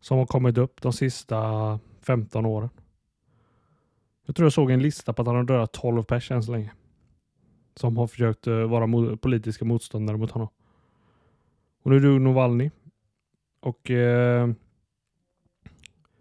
som 0.00 0.18
har 0.18 0.26
kommit 0.26 0.58
upp 0.58 0.82
de 0.82 0.92
sista 0.92 1.78
15 2.00 2.46
åren. 2.46 2.68
Jag 4.26 4.36
tror 4.36 4.46
jag 4.46 4.52
såg 4.52 4.70
en 4.70 4.82
lista 4.82 5.12
på 5.12 5.22
att 5.22 5.28
han 5.28 5.36
har 5.36 5.44
dödat 5.44 5.72
12 5.72 6.02
pers 6.02 6.30
än 6.30 6.42
så 6.42 6.52
länge. 6.52 6.72
Som 7.74 7.96
har 7.96 8.06
försökt 8.06 8.46
eh, 8.46 8.54
vara 8.54 9.16
politiska 9.16 9.64
motståndare 9.64 10.16
mot 10.16 10.30
honom. 10.30 10.48
Och 11.82 11.90
nu 11.90 12.00
dog 12.00 12.20
Novalny. 12.20 12.70
Och 13.60 13.90
eh, 13.90 14.48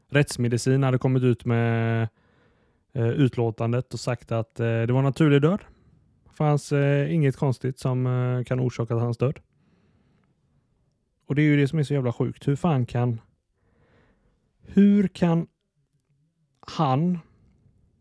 rättsmedicin 0.10 0.84
hade 0.84 0.98
kommit 0.98 1.24
ut 1.24 1.46
med 1.46 2.08
eh, 2.94 3.10
utlåtandet 3.10 3.94
och 3.94 4.00
sagt 4.00 4.32
att 4.32 4.60
eh, 4.60 4.66
det 4.66 4.94
var 4.94 5.02
naturlig 5.02 5.42
död. 5.42 5.60
Det 6.24 6.34
fanns 6.36 6.72
eh, 6.72 7.14
inget 7.14 7.38
konstigt 7.38 7.80
som 7.80 8.08
eh, 8.08 8.44
kan 8.44 8.60
orsaka 8.60 8.96
hans 8.96 9.18
död. 9.18 9.40
Och 11.28 11.36
det 11.36 11.42
är 11.42 11.44
ju 11.44 11.58
det 11.58 11.68
som 11.68 11.80
är 11.80 11.84
så 11.84 11.94
jävla 11.94 12.14
sjukt. 12.14 12.48
Hur 12.48 12.56
fan 12.56 12.86
kan... 12.86 13.22
Hur 14.62 15.08
kan 15.08 15.48
han... 16.60 17.20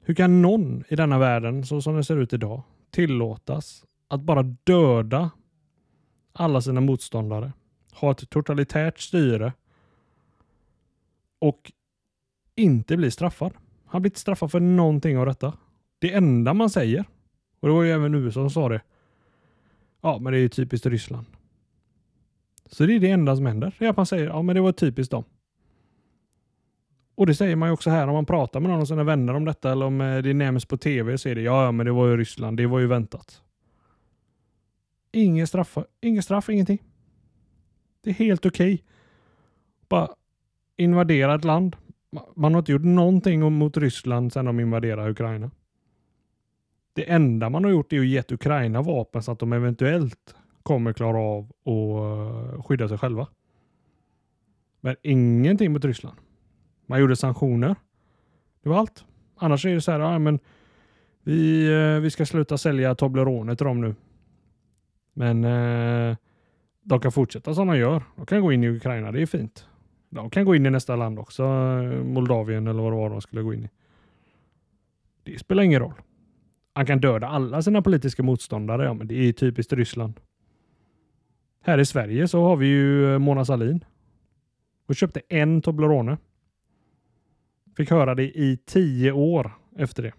Hur 0.00 0.14
kan 0.14 0.42
någon 0.42 0.84
i 0.88 0.96
denna 0.96 1.18
världen, 1.18 1.66
så 1.66 1.82
som 1.82 1.96
det 1.96 2.04
ser 2.04 2.16
ut 2.16 2.32
idag, 2.32 2.62
tillåtas 2.90 3.84
att 4.08 4.20
bara 4.20 4.42
döda 4.42 5.30
alla 6.32 6.60
sina 6.60 6.80
motståndare, 6.80 7.52
ha 7.92 8.10
ett 8.10 8.30
totalitärt 8.30 8.98
styre 8.98 9.52
och 11.38 11.72
inte 12.54 12.96
bli 12.96 13.10
straffad? 13.10 13.52
Han 13.86 14.02
blir 14.02 14.10
inte 14.10 14.20
straffad 14.20 14.50
för 14.50 14.60
någonting 14.60 15.18
av 15.18 15.26
detta. 15.26 15.52
Det 15.98 16.12
enda 16.14 16.54
man 16.54 16.70
säger, 16.70 17.04
och 17.60 17.68
det 17.68 17.74
var 17.74 17.82
ju 17.82 17.90
även 17.90 18.14
USA 18.14 18.32
som 18.32 18.50
sa 18.50 18.68
det, 18.68 18.80
ja 20.00 20.18
men 20.18 20.32
det 20.32 20.38
är 20.38 20.42
ju 20.42 20.48
typiskt 20.48 20.86
Ryssland. 20.86 21.26
Så 22.66 22.86
det 22.86 22.94
är 22.94 23.00
det 23.00 23.10
enda 23.10 23.36
som 23.36 23.46
händer, 23.46 23.74
det 23.78 23.84
är 23.84 23.90
att 23.90 23.96
man 23.96 24.06
säger 24.06 24.26
ja 24.26 24.42
men 24.42 24.54
det 24.54 24.60
var 24.60 24.72
typiskt 24.72 25.10
dem. 25.10 25.24
Och 27.14 27.26
det 27.26 27.34
säger 27.34 27.56
man 27.56 27.68
ju 27.68 27.72
också 27.72 27.90
här 27.90 28.08
om 28.08 28.14
man 28.14 28.26
pratar 28.26 28.60
med 28.60 28.70
någon 28.70 28.80
av 28.80 28.84
sina 28.84 29.04
vänner 29.04 29.34
om 29.34 29.44
detta 29.44 29.72
eller 29.72 29.86
om 29.86 30.00
eh, 30.00 30.18
det 30.18 30.34
nämns 30.34 30.64
på 30.64 30.76
tv 30.76 31.18
så 31.18 31.28
är 31.28 31.34
det 31.34 31.40
ja, 31.40 31.64
ja 31.64 31.72
men 31.72 31.86
det 31.86 31.92
var 31.92 32.06
ju 32.06 32.16
Ryssland, 32.16 32.56
det 32.56 32.66
var 32.66 32.78
ju 32.78 32.86
väntat. 32.86 33.42
Ingen 35.12 35.46
straff, 35.46 35.78
ingen 36.00 36.22
straff, 36.22 36.48
ingenting. 36.48 36.82
Det 38.02 38.10
är 38.10 38.14
helt 38.14 38.46
okej. 38.46 38.74
Okay. 38.74 38.84
Bara 39.88 40.08
invadera 40.76 41.34
ett 41.34 41.44
land. 41.44 41.76
Man 42.34 42.54
har 42.54 42.58
inte 42.58 42.72
gjort 42.72 42.84
någonting 42.84 43.52
mot 43.52 43.76
Ryssland 43.76 44.32
sedan 44.32 44.44
de 44.44 44.60
invaderade 44.60 45.10
Ukraina. 45.10 45.50
Det 46.92 47.10
enda 47.10 47.50
man 47.50 47.64
har 47.64 47.70
gjort 47.70 47.92
är 47.92 48.00
att 48.00 48.06
gett 48.06 48.32
Ukraina 48.32 48.82
vapen 48.82 49.22
så 49.22 49.32
att 49.32 49.38
de 49.38 49.52
eventuellt 49.52 50.34
kommer 50.66 50.92
klara 50.92 51.18
av 51.18 51.44
att 51.44 52.56
eh, 52.56 52.62
skydda 52.62 52.88
sig 52.88 52.98
själva. 52.98 53.26
Men 54.80 54.96
ingenting 55.02 55.72
mot 55.72 55.84
Ryssland. 55.84 56.16
Man 56.86 57.00
gjorde 57.00 57.16
sanktioner. 57.16 57.76
Det 58.62 58.68
var 58.68 58.78
allt. 58.78 59.04
Annars 59.36 59.66
är 59.66 59.74
det 59.74 59.80
så 59.80 59.92
här, 59.92 60.00
ja, 60.00 60.18
men 60.18 60.38
vi, 61.22 61.66
eh, 61.72 62.00
vi 62.00 62.10
ska 62.10 62.26
sluta 62.26 62.58
sälja 62.58 62.94
Toblerone 62.94 63.56
till 63.56 63.66
dem 63.66 63.80
nu. 63.80 63.94
Men 65.12 65.44
eh, 65.44 66.16
de 66.82 67.00
kan 67.00 67.12
fortsätta 67.12 67.54
som 67.54 67.68
de 67.68 67.78
gör. 67.78 68.02
De 68.16 68.26
kan 68.26 68.40
gå 68.40 68.52
in 68.52 68.64
i 68.64 68.68
Ukraina, 68.68 69.12
det 69.12 69.22
är 69.22 69.26
fint. 69.26 69.68
De 70.10 70.30
kan 70.30 70.44
gå 70.44 70.54
in 70.54 70.66
i 70.66 70.70
nästa 70.70 70.96
land 70.96 71.18
också, 71.18 71.42
eh, 71.42 72.04
Moldavien 72.04 72.66
eller 72.66 72.82
vad 72.82 72.92
det 72.92 72.96
var 72.96 73.10
de 73.10 73.20
skulle 73.20 73.42
gå 73.42 73.54
in 73.54 73.64
i. 73.64 73.70
Det 75.22 75.38
spelar 75.38 75.62
ingen 75.62 75.80
roll. 75.80 75.94
Han 76.72 76.86
kan 76.86 77.00
döda 77.00 77.26
alla 77.26 77.62
sina 77.62 77.82
politiska 77.82 78.22
motståndare, 78.22 78.84
ja 78.84 78.94
men 78.94 79.06
det 79.06 79.14
är 79.14 79.32
typiskt 79.32 79.72
Ryssland. 79.72 80.20
Här 81.66 81.78
i 81.78 81.86
Sverige 81.86 82.28
så 82.28 82.42
har 82.42 82.56
vi 82.56 82.66
ju 82.66 83.12
eh, 83.12 83.18
Mona 83.18 83.44
Sahlin. 83.44 83.84
Hon 84.86 84.94
köpte 84.94 85.20
en 85.28 85.62
Toblerone. 85.62 86.18
Fick 87.76 87.90
höra 87.90 88.14
det 88.14 88.38
i 88.38 88.58
tio 88.64 89.12
år 89.12 89.52
efter 89.76 90.02
det. 90.02 90.12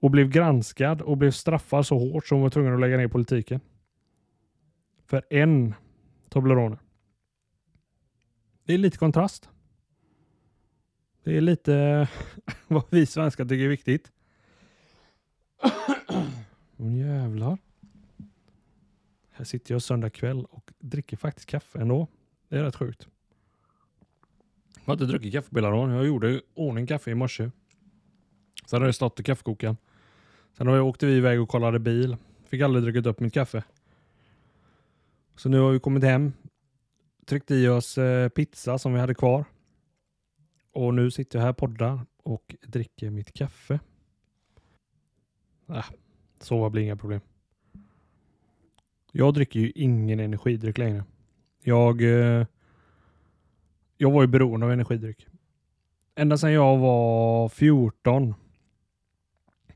Och 0.00 0.10
blev 0.10 0.28
granskad 0.28 1.02
och 1.02 1.16
blev 1.16 1.30
straffad 1.30 1.86
så 1.86 1.98
hårt 1.98 2.26
som 2.26 2.36
hon 2.36 2.42
var 2.42 2.50
tvungen 2.50 2.74
att 2.74 2.80
lägga 2.80 2.96
ner 2.96 3.08
politiken. 3.08 3.60
För 5.06 5.24
en 5.30 5.74
Toblerone. 6.28 6.78
Det 8.64 8.74
är 8.74 8.78
lite 8.78 8.98
kontrast. 8.98 9.48
Det 11.24 11.36
är 11.36 11.40
lite 11.40 12.08
vad 12.68 12.84
vi 12.90 13.06
svenskar 13.06 13.44
tycker 13.44 13.64
är 13.64 13.68
viktigt. 13.68 14.12
Jävlar. 16.76 17.58
Här 19.42 19.46
sitter 19.46 19.74
jag 19.74 19.82
söndag 19.82 20.10
kväll 20.10 20.44
och 20.44 20.72
dricker 20.78 21.16
faktiskt 21.16 21.46
kaffe 21.46 21.78
ändå. 21.78 22.08
Det 22.48 22.56
är 22.56 22.62
rätt 22.62 22.76
sjukt. 22.76 23.08
Jag 24.74 24.82
har 24.86 24.92
inte 24.92 25.04
druckit 25.04 25.32
kaffe 25.32 25.50
på 25.50 25.56
hela 25.56 25.70
dagen. 25.70 25.90
Jag 25.90 26.06
gjorde 26.06 26.42
ordning 26.54 26.86
kaffe 26.86 27.10
i 27.10 27.14
morse. 27.14 27.50
Sen 28.66 28.80
har 28.80 28.86
det 28.86 28.92
stått 28.92 29.20
i 29.20 29.22
kaffekokaren. 29.22 29.76
Sen 30.52 30.66
har 30.66 30.76
jag 30.76 30.86
åkte 30.86 31.06
vi 31.06 31.16
iväg 31.16 31.40
och 31.40 31.48
kollade 31.48 31.78
bil. 31.78 32.16
Fick 32.44 32.62
aldrig 32.62 32.84
druckit 32.84 33.06
upp 33.06 33.20
mitt 33.20 33.34
kaffe. 33.34 33.64
Så 35.36 35.48
nu 35.48 35.58
har 35.58 35.70
vi 35.70 35.80
kommit 35.80 36.04
hem. 36.04 36.32
Tryckt 37.26 37.50
i 37.50 37.68
oss 37.68 37.98
eh, 37.98 38.28
pizza 38.28 38.78
som 38.78 38.94
vi 38.94 39.00
hade 39.00 39.14
kvar. 39.14 39.44
Och 40.72 40.94
nu 40.94 41.10
sitter 41.10 41.38
jag 41.38 41.46
här 41.46 41.52
poddar 41.52 42.00
och 42.22 42.54
dricker 42.66 43.10
mitt 43.10 43.32
kaffe. 43.32 43.80
Äh, 45.68 45.84
sova 46.40 46.70
blir 46.70 46.82
inga 46.82 46.96
problem. 46.96 47.20
Jag 49.12 49.34
dricker 49.34 49.60
ju 49.60 49.70
ingen 49.74 50.20
energidryck 50.20 50.78
längre. 50.78 51.04
Jag, 51.62 52.02
eh, 52.02 52.46
jag 53.96 54.10
var 54.10 54.22
ju 54.22 54.28
beroende 54.28 54.66
av 54.66 54.72
energidryck. 54.72 55.26
Ända 56.14 56.38
sedan 56.38 56.52
jag 56.52 56.78
var 56.78 57.48
14, 57.48 58.34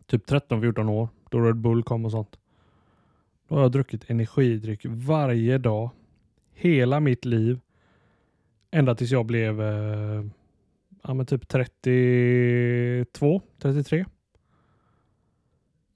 typ 0.07 0.27
13-14 0.31 0.89
år, 0.89 1.09
då 1.31 1.41
Red 1.41 1.57
Bull 1.57 1.83
kom 1.83 2.05
och 2.05 2.11
sånt. 2.11 2.39
Då 3.49 3.55
har 3.55 3.63
jag 3.63 3.73
druckit 3.73 4.11
energidryck 4.11 4.81
varje 4.85 5.59
dag, 5.59 5.91
hela 6.53 7.01
mitt 7.01 7.25
liv. 7.25 7.61
Ända 8.71 8.95
tills 8.95 9.11
jag 9.11 9.27
blev 9.27 9.61
eh, 9.63 10.25
ja, 11.03 11.15
men 11.15 11.27
typ 11.27 11.49
32, 11.49 13.43
33. 13.59 14.05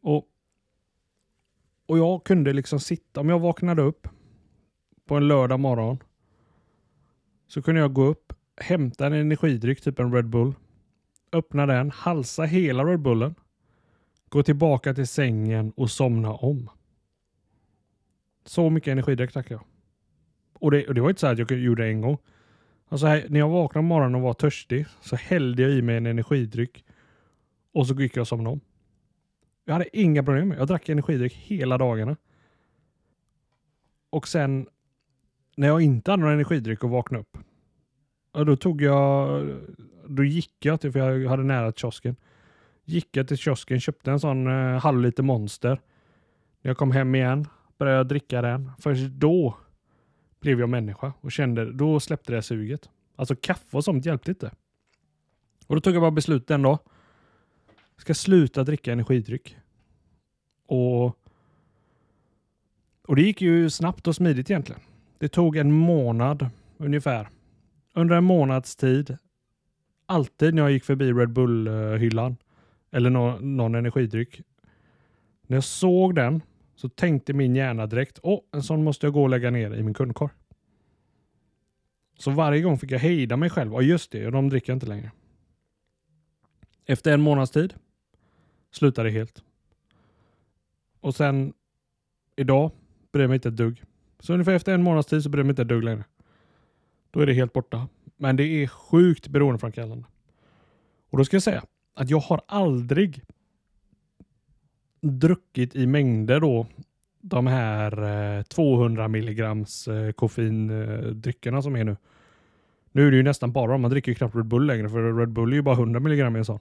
Och, 0.00 0.26
och 1.90 1.98
jag 1.98 2.24
kunde 2.24 2.52
liksom 2.52 2.80
sitta, 2.80 3.20
om 3.20 3.28
jag 3.28 3.38
vaknade 3.38 3.82
upp 3.82 4.08
på 5.06 5.16
en 5.16 5.28
lördag 5.28 5.60
morgon 5.60 5.98
så 7.46 7.62
kunde 7.62 7.80
jag 7.80 7.92
gå 7.92 8.04
upp, 8.04 8.32
hämta 8.56 9.06
en 9.06 9.12
energidryck, 9.12 9.80
typ 9.80 9.98
en 9.98 10.14
Red 10.14 10.28
Bull, 10.28 10.54
öppna 11.32 11.66
den, 11.66 11.90
halsa 11.90 12.42
hela 12.42 12.84
Red 12.84 13.00
Bullen, 13.00 13.34
gå 14.28 14.42
tillbaka 14.42 14.94
till 14.94 15.06
sängen 15.06 15.72
och 15.76 15.90
somna 15.90 16.32
om. 16.32 16.70
Så 18.44 18.70
mycket 18.70 18.92
energidryck 18.92 19.32
drack 19.32 19.50
jag. 19.50 19.60
Och 20.52 20.70
det, 20.70 20.88
och 20.88 20.94
det 20.94 21.00
var 21.00 21.08
inte 21.08 21.20
så 21.20 21.26
att 21.26 21.38
jag 21.38 21.50
gjorde 21.50 21.82
det 21.82 21.88
en 21.88 22.00
gång. 22.00 22.18
Alltså 22.88 23.06
här, 23.06 23.26
när 23.28 23.40
jag 23.40 23.48
vaknade 23.48 23.82
på 23.82 23.86
morgonen 23.86 24.14
och 24.14 24.20
var 24.20 24.34
törstig 24.34 24.86
så 25.00 25.16
hällde 25.16 25.62
jag 25.62 25.70
i 25.70 25.82
mig 25.82 25.96
en 25.96 26.06
energidryck 26.06 26.84
och 27.72 27.86
så 27.86 27.94
gick 27.94 28.16
jag 28.16 28.20
och 28.20 28.28
somnade 28.28 28.52
om. 28.52 28.60
Jag 29.64 29.72
hade 29.72 29.98
inga 29.98 30.22
problem 30.22 30.48
med 30.48 30.58
Jag 30.58 30.66
drack 30.68 30.88
energidryck 30.88 31.32
hela 31.32 31.78
dagarna. 31.78 32.16
Och 34.10 34.28
sen 34.28 34.66
när 35.56 35.66
jag 35.68 35.80
inte 35.80 36.10
hade 36.10 36.22
någon 36.22 36.32
energidryck 36.32 36.84
och 36.84 36.90
vaknade 36.90 37.20
upp. 37.20 37.38
då 38.32 38.56
tog 38.56 38.82
jag, 38.82 39.46
då 40.06 40.24
gick 40.24 40.64
jag 40.64 40.80
till, 40.80 40.92
för 40.92 40.98
jag 40.98 41.30
hade 41.30 41.42
nära 41.42 41.72
till 41.72 41.80
kiosken. 41.80 42.16
Gick 42.84 43.16
jag 43.16 43.28
till 43.28 43.36
kiosken, 43.36 43.80
köpte 43.80 44.10
en 44.10 44.20
sån 44.20 44.46
eh, 44.46 44.80
halvliter 44.80 45.22
monster. 45.22 45.80
När 46.62 46.68
jag 46.68 46.76
kom 46.76 46.92
hem 46.92 47.14
igen 47.14 47.46
började 47.78 47.96
jag 47.96 48.08
dricka 48.08 48.42
den. 48.42 48.70
Först 48.78 49.02
då 49.02 49.56
blev 50.40 50.60
jag 50.60 50.68
människa 50.68 51.12
och 51.20 51.32
kände, 51.32 51.72
då 51.72 52.00
släppte 52.00 52.32
det 52.32 52.42
suget. 52.42 52.90
Alltså 53.16 53.36
kaffe 53.36 53.76
och 53.76 53.84
sånt 53.84 54.06
hjälpte 54.06 54.30
inte. 54.30 54.50
Och 55.66 55.74
då 55.74 55.80
tog 55.80 55.94
jag 55.94 56.02
bara 56.02 56.10
beslut 56.10 56.46
den 56.46 56.62
dag. 56.62 56.78
Jag 58.00 58.02
ska 58.02 58.14
sluta 58.14 58.64
dricka 58.64 58.92
energidryck. 58.92 59.56
Och, 60.66 61.04
och 63.06 63.16
det 63.16 63.22
gick 63.22 63.40
ju 63.40 63.70
snabbt 63.70 64.06
och 64.06 64.16
smidigt 64.16 64.50
egentligen. 64.50 64.80
Det 65.18 65.28
tog 65.28 65.56
en 65.56 65.72
månad 65.72 66.50
ungefär. 66.76 67.28
Under 67.94 68.16
en 68.16 68.24
månads 68.24 68.76
tid, 68.76 69.16
alltid 70.06 70.54
när 70.54 70.62
jag 70.62 70.72
gick 70.72 70.84
förbi 70.84 71.12
Red 71.12 71.28
Bull-hyllan 71.28 72.36
eller 72.90 73.10
någon, 73.10 73.56
någon 73.56 73.74
energidryck. 73.74 74.40
När 75.46 75.56
jag 75.56 75.64
såg 75.64 76.14
den 76.14 76.42
så 76.76 76.88
tänkte 76.88 77.32
min 77.32 77.56
hjärna 77.56 77.86
direkt, 77.86 78.18
åh, 78.22 78.40
en 78.52 78.62
sån 78.62 78.84
måste 78.84 79.06
jag 79.06 79.14
gå 79.14 79.22
och 79.22 79.30
lägga 79.30 79.50
ner 79.50 79.74
i 79.74 79.82
min 79.82 79.94
kundkorg. 79.94 80.32
Så 82.18 82.30
varje 82.30 82.62
gång 82.62 82.78
fick 82.78 82.90
jag 82.90 82.98
hejda 82.98 83.36
mig 83.36 83.50
själv. 83.50 83.72
Ja 83.72 83.82
just 83.82 84.10
det, 84.10 84.30
de 84.30 84.48
dricker 84.48 84.72
jag 84.72 84.76
inte 84.76 84.86
längre. 84.86 85.10
Efter 86.86 87.12
en 87.12 87.20
månads 87.20 87.52
tid 87.52 87.74
slutade 88.70 89.08
det 89.08 89.12
helt. 89.12 89.42
Och 91.00 91.14
sen 91.14 91.52
idag 92.36 92.70
bryr 93.12 93.22
jag 93.22 93.28
mig 93.28 93.34
inte 93.34 93.48
ett 93.48 93.56
dugg. 93.56 93.82
Så 94.20 94.32
ungefär 94.32 94.52
efter 94.52 94.74
en 94.74 94.82
månads 94.82 95.08
tid 95.08 95.22
så 95.22 95.28
bryr 95.28 95.40
jag 95.40 95.46
mig 95.46 95.52
inte 95.52 95.62
ett 95.62 95.68
dugg 95.68 95.84
längre. 95.84 96.04
Då 97.10 97.20
är 97.20 97.26
det 97.26 97.32
helt 97.32 97.52
borta. 97.52 97.88
Men 98.16 98.36
det 98.36 98.44
är 98.44 98.66
sjukt 98.66 99.28
beroendeframkallande. 99.28 100.04
Och 101.10 101.18
då 101.18 101.24
ska 101.24 101.34
jag 101.34 101.42
säga 101.42 101.64
att 101.94 102.10
jag 102.10 102.18
har 102.18 102.40
aldrig 102.46 103.22
druckit 105.00 105.74
i 105.74 105.86
mängder 105.86 106.40
då 106.40 106.66
de 107.20 107.46
här 107.46 108.02
eh, 108.38 108.42
200 108.42 109.08
milligrams 109.08 109.88
eh, 109.88 110.12
koffeindryckerna 110.12 111.62
som 111.62 111.76
är 111.76 111.84
nu. 111.84 111.96
Nu 112.92 113.06
är 113.06 113.10
det 113.10 113.16
ju 113.16 113.22
nästan 113.22 113.52
bara 113.52 113.78
man 113.78 113.90
dricker 113.90 114.12
ju 114.12 114.16
knappt 114.16 114.34
Red 114.34 114.46
Bull 114.46 114.66
längre 114.66 114.88
för 114.88 115.12
Red 115.12 115.28
Bull 115.28 115.52
är 115.52 115.56
ju 115.56 115.62
bara 115.62 115.74
100 115.74 116.00
milligram 116.00 116.36
i 116.36 116.38
en 116.38 116.44
sån. 116.44 116.60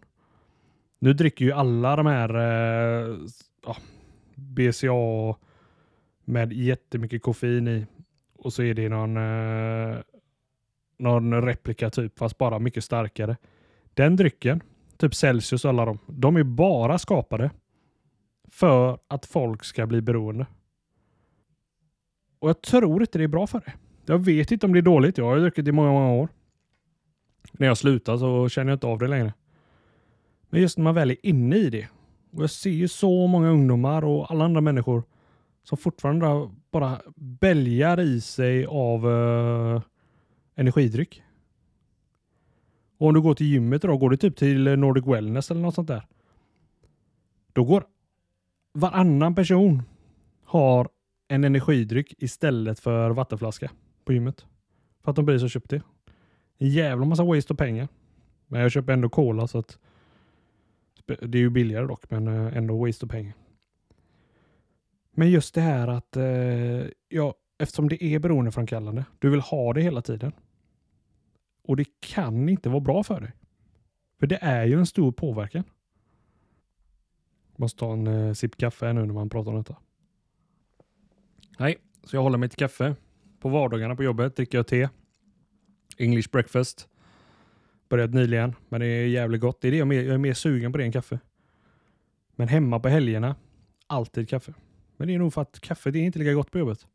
Nu 1.00 1.14
dricker 1.14 1.46
ju 1.46 1.52
alla 1.52 1.96
de 1.96 2.06
här 2.06 2.36
eh, 2.36 3.18
ja, 3.66 3.78
BCA 4.36 5.36
med 6.26 6.54
jättemycket 6.54 7.22
koffein 7.22 7.68
i 7.68 7.86
och 8.38 8.54
så 8.54 8.64
är 8.64 8.74
det 8.74 8.90
någon, 8.90 9.18
eh, 9.18 9.98
någon 10.98 11.42
replika 11.42 11.90
typ 11.90 12.20
fast 12.20 12.38
bara 12.38 12.60
mycket 12.60 12.84
starkare. 12.84 13.38
Den 13.94 14.16
drycken 14.16 14.64
typ 14.98 15.16
Celsius 15.16 15.66
och 15.66 15.70
alla 15.70 15.86
dem, 15.86 16.00
de 16.08 16.36
är 16.36 16.44
bara 16.44 16.98
skapade 16.98 17.52
för 18.48 19.00
att 19.08 19.26
folk 19.26 19.64
ska 19.64 19.86
bli 19.86 20.02
beroende. 20.02 20.46
Och 22.40 22.50
jag 22.50 22.62
tror 22.62 23.02
inte 23.02 23.18
det 23.18 23.24
är 23.24 23.28
bra 23.28 23.48
för 23.48 23.60
det. 23.66 23.74
Jag 24.06 24.26
vet 24.26 24.52
inte 24.52 24.66
om 24.66 24.74
det 24.74 24.80
är 24.80 24.82
dåligt. 24.82 25.18
Jag 25.18 25.26
har 25.26 25.36
ju 25.36 25.42
druckit 25.42 25.68
i 25.68 25.72
många, 25.72 25.92
många 25.92 26.12
år. 26.12 26.30
När 27.52 27.68
jag 27.68 27.78
slutar 27.78 28.18
så 28.18 28.50
känner 28.50 28.72
jag 28.72 28.76
inte 28.76 28.88
av 28.88 29.00
det 29.00 29.08
längre. 29.08 29.34
Men 30.50 30.62
just 30.62 30.78
när 30.78 30.84
man 30.84 30.96
väl 30.96 31.12
är 31.12 31.26
inne 31.26 31.56
i 31.56 31.70
det. 31.70 31.88
Och 32.32 32.44
jag 32.44 32.50
ser 32.50 32.70
ju 32.70 32.88
så 32.88 33.28
många 33.28 33.50
ungdomar 33.50 34.04
och 34.04 34.32
alla 34.32 34.46
andra 34.46 34.62
människor 34.62 35.04
som 35.64 35.78
fortfarande 35.78 36.50
bara 36.72 37.02
bälgar 37.16 38.00
i 38.00 38.22
sig 38.22 38.66
av 38.66 39.06
uh, 39.06 39.82
energidryck. 40.56 41.24
Och 42.98 43.08
om 43.08 43.14
du 43.14 43.22
går 43.22 43.34
till 43.34 43.48
gymmet 43.48 43.82
då, 43.82 43.98
går 43.98 44.10
du 44.10 44.18
typ 44.18 44.36
till 44.36 44.64
Nordic 44.64 45.06
Wellness 45.06 45.52
eller 45.52 45.62
något 45.62 45.76
sånt 45.76 45.88
där. 45.88 46.08
Då 47.54 47.64
går 47.64 47.84
varannan 48.74 49.36
person 49.36 49.84
har 50.44 50.90
en 51.28 51.44
energidryck 51.44 52.14
istället 52.18 52.80
för 52.80 53.10
vattenflaska 53.10 53.72
på 54.06 54.14
gymmet. 54.14 54.46
För 55.04 55.12
att 55.12 55.16
de 55.16 55.26
precis 55.26 55.42
har 55.42 55.50
köpt 55.50 55.70
det. 55.70 55.82
En 56.58 56.70
jävla 56.70 57.06
massa 57.06 57.24
waste 57.24 57.54
av 57.54 57.58
pengar. 57.58 57.88
Men 58.48 58.62
jag 58.62 58.72
köper 58.72 58.94
ändå 58.94 59.10
cola 59.10 59.48
så 59.48 59.58
att 59.58 59.80
det 61.16 61.38
är 61.38 61.42
ju 61.42 61.50
billigare 61.50 61.88
dock, 61.88 62.10
men 62.10 62.28
eh, 62.28 62.58
ändå 62.58 62.86
waste 62.86 63.06
of 63.06 63.12
pengar. 63.12 63.34
Men 65.12 65.32
just 65.32 65.56
det 65.56 65.62
här 65.62 65.88
att 65.88 66.18
eh, 66.18 66.88
ja, 67.10 67.34
eftersom 67.58 67.90
det 67.90 68.04
är 68.04 68.20
beroendeframkallande, 68.20 69.06
du 69.20 69.30
vill 69.30 69.40
ha 69.40 69.74
det 69.74 69.82
hela 69.82 70.02
tiden. 70.02 70.32
Och 71.64 71.76
det 71.76 71.86
kan 72.00 72.50
inte 72.50 72.70
vara 72.70 72.80
bra 72.80 73.04
för 73.04 73.22
dig. 73.22 73.32
För 74.20 74.28
det 74.28 74.38
är 74.42 74.66
ju 74.66 74.80
en 74.80 74.86
stor 74.86 75.12
påverkan. 75.12 75.64
Måste 77.56 77.80
ta 77.80 77.94
en 77.94 78.08
eh, 78.08 78.34
sipp 78.34 78.58
kaffe 78.58 78.94
nu 78.94 79.06
när 79.06 79.14
man 79.14 79.30
pratar 79.30 79.52
om 79.52 79.58
detta. 79.58 79.76
Nej, 81.60 81.78
så 82.04 82.16
jag 82.16 82.22
håller 82.24 82.38
mig 82.38 82.50
till 82.50 82.58
kaffe. 82.58 82.96
På 83.40 83.50
vardagarna 83.50 83.96
på 83.96 84.04
jobbet 84.04 84.36
dricker 84.36 84.58
jag 84.58 84.68
te. 84.68 84.90
English 85.98 86.32
breakfast. 86.32 86.90
Börjat 87.90 88.14
nyligen, 88.14 88.56
men 88.70 88.82
det 88.82 88.88
är 88.88 89.08
jävligt 89.08 89.42
gott. 89.42 89.62
Det 89.62 89.68
är 89.68 89.72
det 89.72 89.78
jag, 89.78 89.94
är, 89.94 90.04
jag 90.04 90.14
är 90.14 90.18
mer 90.18 90.34
sugen 90.34 90.72
på 90.72 90.78
det 90.78 90.84
än 90.84 90.92
kaffe. 90.92 91.20
Men 92.36 92.48
hemma 92.48 92.80
på 92.80 92.90
helgerna, 92.90 93.36
alltid 93.88 94.30
kaffe. 94.30 94.54
Men 94.98 95.08
det 95.08 95.14
är 95.14 95.20
nog 95.20 95.34
för 95.34 95.42
att 95.42 95.60
kaffet 95.60 95.96
är 95.96 96.00
inte 96.00 96.20
lika 96.20 96.34
gott 96.34 96.52
på 96.52 96.60
jobbet. 96.60 96.88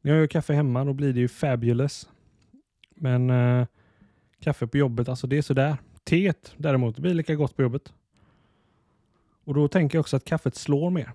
När 0.00 0.12
jag 0.12 0.20
gör 0.20 0.26
kaffe 0.26 0.52
hemma 0.52 0.84
då 0.84 0.92
blir 0.92 1.12
det 1.12 1.20
ju 1.20 1.28
fabulous. 1.28 2.08
Men 2.94 3.30
eh, 3.30 3.66
kaffe 4.40 4.66
på 4.66 4.76
jobbet, 4.76 5.08
alltså 5.08 5.26
det 5.26 5.38
är 5.38 5.42
sådär. 5.42 5.76
Teet 6.04 6.54
däremot 6.56 6.98
blir 6.98 7.14
lika 7.14 7.34
gott 7.34 7.56
på 7.56 7.62
jobbet. 7.62 7.92
Och 9.44 9.54
då 9.54 9.68
tänker 9.68 9.98
jag 9.98 10.00
också 10.00 10.16
att 10.16 10.24
kaffet 10.24 10.54
slår 10.54 10.90
mer. 10.90 11.12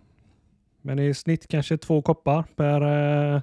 Men 0.81 0.99
i 0.99 1.13
snitt 1.13 1.47
kanske 1.47 1.77
två 1.77 2.01
koppar 2.01 2.43
per 2.55 2.81
eh, 3.35 3.41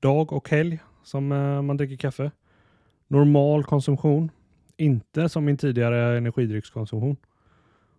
dag 0.00 0.32
och 0.32 0.50
helg 0.50 0.78
som 1.04 1.32
eh, 1.32 1.62
man 1.62 1.76
dricker 1.76 1.96
kaffe. 1.96 2.30
Normal 3.08 3.64
konsumtion. 3.64 4.30
Inte 4.76 5.28
som 5.28 5.44
min 5.44 5.56
tidigare 5.56 6.18
energidryckskonsumtion. 6.18 7.16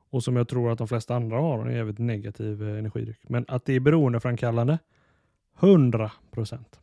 Och 0.10 0.24
som 0.24 0.36
jag 0.36 0.48
tror 0.48 0.72
att 0.72 0.78
de 0.78 0.88
flesta 0.88 1.16
andra 1.16 1.38
har 1.38 1.66
en 1.66 1.76
jävligt 1.76 2.00
negativ 2.00 2.70
eh, 2.70 2.80
energidryck. 2.80 3.30
Men 3.30 3.46
att 3.48 3.66
det 3.66 3.74
är 3.74 3.80
beroendeframkallande 3.80 4.80
100 5.60 6.12
procent. 6.32 6.80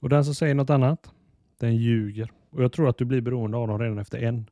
Och 0.00 0.08
den 0.08 0.24
som 0.24 0.34
säger 0.34 0.54
något 0.54 0.70
annat, 0.70 1.12
den 1.58 1.76
ljuger. 1.76 2.30
Och 2.50 2.62
jag 2.62 2.72
tror 2.72 2.88
att 2.88 2.98
du 2.98 3.04
blir 3.04 3.20
beroende 3.20 3.56
av 3.56 3.68
dem 3.68 3.78
redan 3.78 3.98
efter 3.98 4.18
en. 4.18 4.50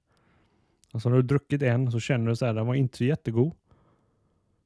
Alltså 0.92 1.08
när 1.08 1.16
du 1.16 1.22
druckit 1.22 1.62
en 1.62 1.92
så 1.92 2.00
känner 2.00 2.30
du 2.30 2.36
så 2.36 2.46
här, 2.46 2.54
den 2.54 2.66
var 2.66 2.74
inte 2.74 2.96
så 2.96 3.04
jättegod. 3.04 3.52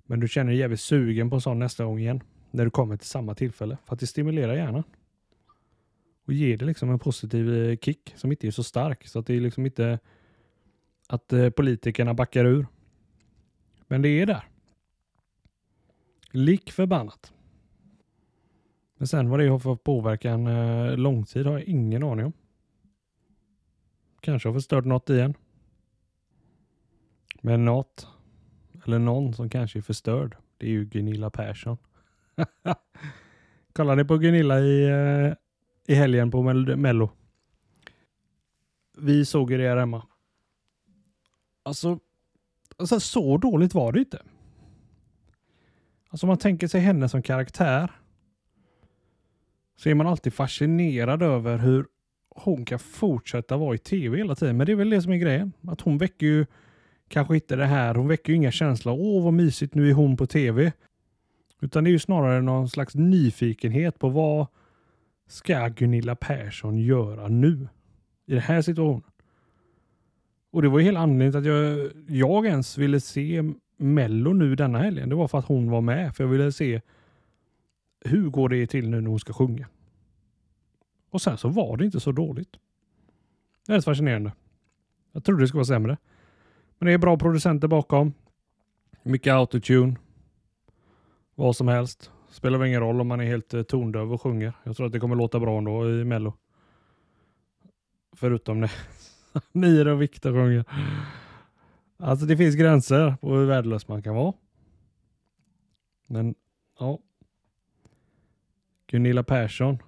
Men 0.06 0.20
du 0.20 0.28
känner 0.28 0.50
dig 0.50 0.60
jävligt 0.60 0.80
sugen 0.80 1.30
på 1.30 1.36
en 1.36 1.40
sån 1.40 1.58
nästa 1.58 1.84
gång 1.84 1.98
igen. 1.98 2.20
När 2.50 2.64
du 2.64 2.70
kommer 2.70 2.96
till 2.96 3.08
samma 3.08 3.34
tillfälle. 3.34 3.76
För 3.86 3.94
att 3.94 4.00
det 4.00 4.06
stimulerar 4.06 4.54
hjärnan. 4.54 4.84
Och 6.24 6.32
ger 6.32 6.56
det 6.56 6.64
liksom 6.64 6.90
en 6.90 6.98
positiv 6.98 7.54
eh, 7.54 7.76
kick 7.76 8.12
som 8.16 8.30
inte 8.32 8.46
är 8.46 8.50
så 8.50 8.62
stark. 8.62 9.06
Så 9.08 9.18
att 9.18 9.26
det 9.26 9.34
är 9.34 9.40
liksom 9.40 9.66
inte 9.66 9.98
att 11.08 11.32
eh, 11.32 11.50
politikerna 11.50 12.14
backar 12.14 12.44
ur. 12.44 12.66
Men 13.86 14.02
det 14.02 14.08
är 14.08 14.26
där. 14.26 14.44
Lik 16.30 16.70
förbannat. 16.70 17.32
Men 18.96 19.06
sen 19.06 19.28
vad 19.30 19.40
det 19.40 19.48
har 19.48 19.58
för 19.58 19.76
påverkan 19.76 20.46
eh, 20.46 20.96
långtid 20.96 21.46
har 21.46 21.52
jag 21.52 21.62
ingen 21.62 22.02
aning 22.02 22.26
om. 22.26 22.32
Kanske 24.20 24.48
har 24.48 24.54
förstört 24.54 24.84
något 24.84 25.10
igen. 25.10 25.34
Men 27.40 27.64
något, 27.64 28.08
eller 28.84 28.98
någon 28.98 29.34
som 29.34 29.50
kanske 29.50 29.78
är 29.78 29.82
förstörd, 29.82 30.36
det 30.56 30.66
är 30.66 30.70
ju 30.70 30.84
Gunilla 30.84 31.30
Persson. 31.30 31.76
Kollar 33.72 33.96
ni 33.96 34.04
på 34.04 34.18
Gunilla 34.18 34.60
i, 34.60 34.84
eh, 34.84 35.34
i 35.86 35.94
helgen 35.94 36.30
på 36.30 36.42
Mello? 36.42 37.10
Vi 38.98 39.24
såg 39.24 39.50
ju 39.50 39.58
det 39.58 39.68
här 39.68 39.76
hemma. 39.76 40.06
Alltså, 41.62 41.98
alltså, 42.76 43.00
så 43.00 43.38
dåligt 43.38 43.74
var 43.74 43.92
det 43.92 43.98
inte. 43.98 44.22
Alltså 46.08 46.26
om 46.26 46.28
man 46.28 46.38
tänker 46.38 46.68
sig 46.68 46.80
henne 46.80 47.08
som 47.08 47.22
karaktär 47.22 47.90
så 49.76 49.88
är 49.88 49.94
man 49.94 50.06
alltid 50.06 50.34
fascinerad 50.34 51.22
över 51.22 51.58
hur 51.58 51.86
hon 52.28 52.64
kan 52.64 52.78
fortsätta 52.78 53.56
vara 53.56 53.74
i 53.74 53.78
tv 53.78 54.16
hela 54.18 54.34
tiden. 54.34 54.56
Men 54.56 54.66
det 54.66 54.72
är 54.72 54.76
väl 54.76 54.90
det 54.90 55.02
som 55.02 55.12
är 55.12 55.16
grejen. 55.16 55.52
Att 55.62 55.80
hon 55.80 55.98
väcker 55.98 56.26
ju 56.26 56.46
kanske 57.08 57.34
inte 57.34 57.56
det 57.56 57.66
här. 57.66 57.94
Hon 57.94 58.08
väcker 58.08 58.32
ju 58.32 58.36
inga 58.36 58.52
känslor. 58.52 58.96
Åh, 58.98 59.24
vad 59.24 59.32
mysigt, 59.32 59.74
nu 59.74 59.90
är 59.90 59.94
hon 59.94 60.16
på 60.16 60.26
tv. 60.26 60.72
Utan 61.60 61.84
det 61.84 61.90
är 61.90 61.92
ju 61.92 61.98
snarare 61.98 62.42
någon 62.42 62.68
slags 62.68 62.94
nyfikenhet 62.94 63.98
på 63.98 64.08
vad 64.08 64.46
ska 65.30 65.68
Gunilla 65.68 66.16
Persson 66.16 66.78
göra 66.78 67.28
nu? 67.28 67.68
I 68.26 68.32
den 68.32 68.42
här 68.42 68.62
situationen. 68.62 69.02
Och 70.50 70.62
det 70.62 70.68
var 70.68 70.78
ju 70.78 70.84
hela 70.84 71.00
anledningen 71.00 71.32
till 71.32 71.38
att 71.38 71.46
jag, 71.46 71.90
jag 72.06 72.46
ens 72.46 72.78
ville 72.78 73.00
se 73.00 73.52
Mello 73.76 74.32
nu 74.32 74.54
denna 74.54 74.78
helgen. 74.78 75.08
Det 75.08 75.14
var 75.14 75.28
för 75.28 75.38
att 75.38 75.44
hon 75.44 75.70
var 75.70 75.80
med. 75.80 76.16
För 76.16 76.24
jag 76.24 76.28
ville 76.28 76.52
se 76.52 76.80
hur 78.04 78.30
går 78.30 78.48
det 78.48 78.66
till 78.66 78.90
nu 78.90 79.00
när 79.00 79.10
hon 79.10 79.20
ska 79.20 79.32
sjunga? 79.32 79.68
Och 81.10 81.22
sen 81.22 81.38
så 81.38 81.48
var 81.48 81.76
det 81.76 81.84
inte 81.84 82.00
så 82.00 82.12
dåligt. 82.12 82.56
Det 83.66 83.74
är 83.74 83.80
fascinerande. 83.80 84.32
Jag 85.12 85.24
trodde 85.24 85.42
det 85.42 85.48
skulle 85.48 85.58
vara 85.58 85.64
sämre. 85.64 85.96
Men 86.78 86.86
det 86.86 86.92
är 86.92 86.98
bra 86.98 87.18
producenter 87.18 87.68
bakom. 87.68 88.12
Mycket 89.02 89.32
autotune. 89.32 89.96
Vad 91.34 91.56
som 91.56 91.68
helst. 91.68 92.10
Spelar 92.30 92.58
väl 92.58 92.68
ingen 92.68 92.80
roll 92.80 93.00
om 93.00 93.08
man 93.08 93.20
är 93.20 93.24
helt 93.24 93.54
eh, 93.54 93.62
tondöv 93.62 94.12
och 94.12 94.22
sjunger. 94.22 94.52
Jag 94.64 94.76
tror 94.76 94.86
att 94.86 94.92
det 94.92 95.00
kommer 95.00 95.16
låta 95.16 95.40
bra 95.40 95.58
ändå 95.58 95.90
i 95.90 96.04
Mello. 96.04 96.34
Förutom 98.12 98.60
när 98.60 98.72
Mira 99.52 99.92
och 99.92 100.02
Viktor 100.02 100.32
sjunger. 100.32 100.64
Alltså 101.96 102.26
det 102.26 102.36
finns 102.36 102.54
gränser 102.54 103.16
på 103.20 103.34
hur 103.34 103.46
värdelös 103.46 103.88
man 103.88 104.02
kan 104.02 104.14
vara. 104.14 104.32
Men 106.06 106.34
ja, 106.78 106.98
Gunilla 108.86 109.22
Persson. 109.22 109.78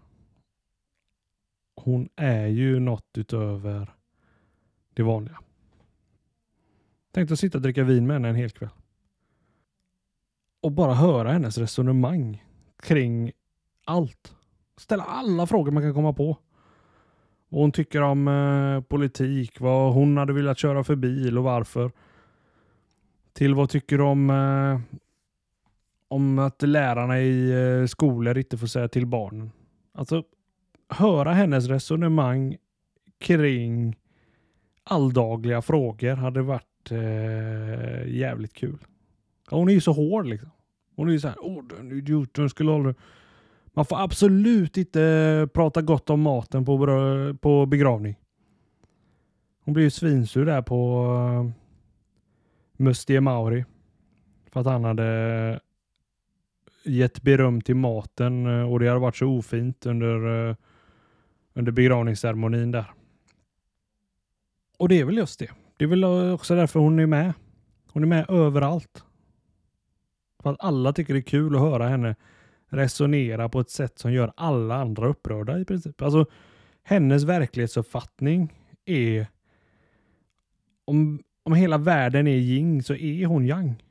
Hon 1.77 2.09
är 2.17 2.47
ju 2.47 2.81
något 2.81 3.19
utöver 3.19 3.95
det 4.95 5.03
vanliga. 5.03 5.39
Tänkte 7.11 7.37
sitta 7.37 7.59
och 7.59 7.63
dricka 7.63 7.85
vin 7.85 8.07
med 8.07 8.15
henne 8.15 8.29
en 8.29 8.35
hel 8.35 8.51
kväll. 8.51 8.71
Och 10.63 10.73
bara 10.73 10.95
höra 10.95 11.33
hennes 11.33 11.59
resonemang 11.59 12.45
kring 12.83 13.33
allt. 13.85 14.35
Ställa 14.77 15.03
alla 15.03 15.47
frågor 15.47 15.73
man 15.73 15.83
kan 15.83 15.95
komma 15.95 16.13
på. 16.13 16.37
Vad 17.49 17.61
hon 17.61 17.73
tycker 17.73 18.03
om 18.03 18.29
eh, 18.29 18.81
politik, 18.81 19.61
vad 19.61 19.95
hon 19.95 20.17
hade 20.17 20.33
velat 20.33 20.59
köra 20.59 20.85
för 20.85 20.97
bil 20.97 21.39
och 21.39 21.45
varför. 21.45 21.91
Till 23.33 23.55
vad 23.55 23.71
tycker 23.71 24.01
om 24.01 24.31
eh, 24.31 24.99
om 26.13 26.39
att 26.39 26.63
lärarna 26.63 27.21
i 27.21 27.51
eh, 27.51 27.87
skolor 27.87 28.39
inte 28.39 28.59
får 28.59 28.67
säga 28.67 28.89
till 28.89 29.07
barnen. 29.07 29.51
Alltså, 29.93 30.25
höra 30.89 31.33
hennes 31.33 31.67
resonemang 31.67 32.57
kring 33.19 33.97
alldagliga 34.85 35.63
frågor 35.63 36.15
hade 36.15 36.43
varit 36.43 36.91
eh, 36.91 38.09
jävligt 38.09 38.53
kul. 38.53 38.79
Hon 39.57 39.69
är 39.69 39.73
ju 39.73 39.81
så 39.81 39.93
hård 39.93 40.27
liksom. 40.27 40.51
Hon 40.97 41.09
är 41.09 41.13
ju 41.13 41.21
så 41.21 41.29
här, 41.29 41.37
åh 41.41 41.65
den 41.65 41.93
idioten 41.93 42.51
skulle 42.51 42.75
aldrig... 42.75 42.95
Man 43.75 43.85
får 43.85 44.01
absolut 44.01 44.77
inte 44.77 45.03
eh, 45.03 45.47
prata 45.47 45.83
gott 45.83 46.11
om 46.11 46.21
maten 46.21 46.65
på, 46.65 46.79
på 47.41 47.67
begravning. 47.67 48.17
Hon 49.65 49.75
blev 49.75 49.85
ju 49.85 49.91
svinsur 49.91 50.47
där 50.47 50.63
på 50.63 51.05
eh, 51.05 51.41
uh, 51.41 51.51
Mustie 52.77 53.21
Mauri. 53.21 53.65
För 54.53 54.61
att 54.61 54.67
han 54.67 54.85
hade 54.85 55.07
eh, 56.85 56.93
gett 56.93 57.23
beröm 57.23 57.61
till 57.61 57.77
maten 57.77 58.47
och 58.47 58.81
det 58.81 58.89
hade 58.89 59.01
varit 59.01 59.17
så 59.17 59.27
ofint 59.27 59.87
under, 59.87 60.27
uh, 60.27 60.57
under 61.55 61.73
begravningsceremonin 61.73 62.71
där. 62.71 62.93
Och 64.79 64.89
det 64.89 65.01
är 65.01 65.05
väl 65.05 65.17
just 65.17 65.39
det. 65.39 65.51
Det 65.77 65.85
är 65.85 65.89
väl 65.89 66.05
också 66.33 66.55
därför 66.55 66.81
hon 66.81 66.99
är 66.99 67.07
med. 67.07 67.33
Hon 67.93 68.03
är 68.03 68.07
med 68.07 68.31
överallt. 68.31 69.05
För 70.43 70.51
att 70.51 70.61
alla 70.61 70.93
tycker 70.93 71.15
det 71.15 71.21
är 71.21 71.23
kul 71.23 71.55
att 71.55 71.61
höra 71.61 71.89
henne 71.89 72.17
resonera 72.69 73.49
på 73.49 73.61
ett 73.61 73.71
sätt 73.71 73.99
som 73.99 74.13
gör 74.13 74.33
alla 74.37 74.75
andra 74.75 75.09
upprörda 75.09 75.61
i 75.61 75.65
princip. 75.65 76.03
Alltså 76.03 76.27
hennes 76.83 77.25
verklighetsuppfattning 77.25 78.53
är 78.85 79.27
om, 80.85 81.23
om 81.43 81.55
hela 81.55 81.79
världen 81.79 82.27
är 82.27 82.37
yin 82.37 82.83
så 82.83 82.95
är 82.95 83.27
hon 83.27 83.47
yang. 83.47 83.83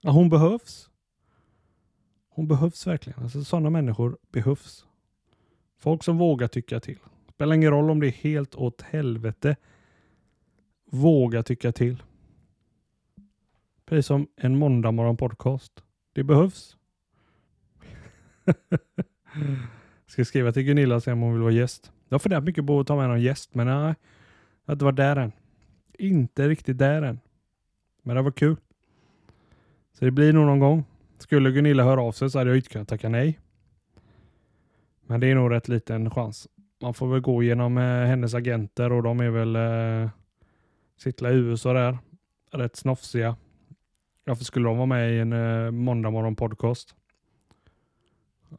Ja, 0.00 0.10
hon 0.10 0.28
behövs. 0.28 0.90
Hon 2.28 2.48
behövs 2.48 2.86
verkligen. 2.86 3.22
Alltså, 3.22 3.44
sådana 3.44 3.70
människor 3.70 4.18
behövs. 4.32 4.86
Folk 5.78 6.04
som 6.04 6.18
vågar 6.18 6.48
tycka 6.48 6.80
till. 6.80 6.98
Spelar 7.34 7.54
ingen 7.54 7.70
roll 7.70 7.90
om 7.90 8.00
det 8.00 8.06
är 8.06 8.10
helt 8.12 8.54
åt 8.54 8.82
helvete. 8.82 9.56
Våga 10.90 11.42
tycka 11.42 11.72
till. 11.72 12.02
Precis 13.86 14.06
som 14.06 14.28
en 14.36 14.58
måndagmorgon 14.58 15.16
podcast. 15.16 15.72
Det 16.12 16.24
behövs. 16.24 16.76
Ska 20.06 20.24
skriva 20.24 20.52
till 20.52 20.62
Gunilla 20.62 20.94
och 20.94 21.02
se 21.02 21.12
om 21.12 21.20
hon 21.20 21.32
vill 21.32 21.42
vara 21.42 21.52
gäst. 21.52 21.92
Jag 22.08 22.14
har 22.14 22.18
funderat 22.18 22.44
mycket 22.44 22.66
på 22.66 22.80
att 22.80 22.86
ta 22.86 22.96
med 22.96 23.08
någon 23.08 23.20
gäst, 23.20 23.54
men 23.54 23.66
nej. 23.66 23.76
Jag 23.76 23.94
har 24.66 24.72
inte 24.72 24.84
varit 24.84 24.96
där 24.96 25.16
än. 25.16 25.32
Inte 25.98 26.48
riktigt 26.48 26.78
där 26.78 27.02
än. 27.02 27.20
Men 28.02 28.16
det 28.16 28.22
var 28.22 28.30
kul. 28.30 28.56
Så 29.92 30.04
det 30.04 30.10
blir 30.10 30.32
nog 30.32 30.46
någon 30.46 30.58
gång. 30.58 30.84
Skulle 31.18 31.50
Gunilla 31.50 31.84
höra 31.84 32.02
av 32.02 32.12
sig 32.12 32.30
så 32.30 32.38
hade 32.38 32.50
jag 32.50 32.56
inte 32.56 32.68
kunnat 32.68 32.88
tacka 32.88 33.08
nej. 33.08 33.38
Men 35.06 35.20
det 35.20 35.26
är 35.26 35.34
nog 35.34 35.50
rätt 35.50 35.68
liten 35.68 36.10
chans. 36.10 36.48
Man 36.82 36.94
får 36.94 37.08
väl 37.08 37.20
gå 37.20 37.42
genom 37.42 37.78
eh, 37.78 37.84
hennes 37.84 38.34
agenter 38.34 38.92
och 38.92 39.02
de 39.02 39.20
är 39.20 39.30
väl 39.30 39.56
eh, 39.56 40.10
sittla 40.96 41.30
i 41.30 41.34
USA 41.34 41.72
där. 41.72 41.98
Rätt 42.52 42.76
snofsiga. 42.76 43.36
Varför 44.26 44.44
skulle 44.44 44.68
de 44.68 44.76
vara 44.76 44.86
med 44.86 45.12
i 45.12 45.18
en 45.18 45.32
eh, 45.32 45.70
måndagmorgon 45.70 46.36
podcast? 46.36 46.94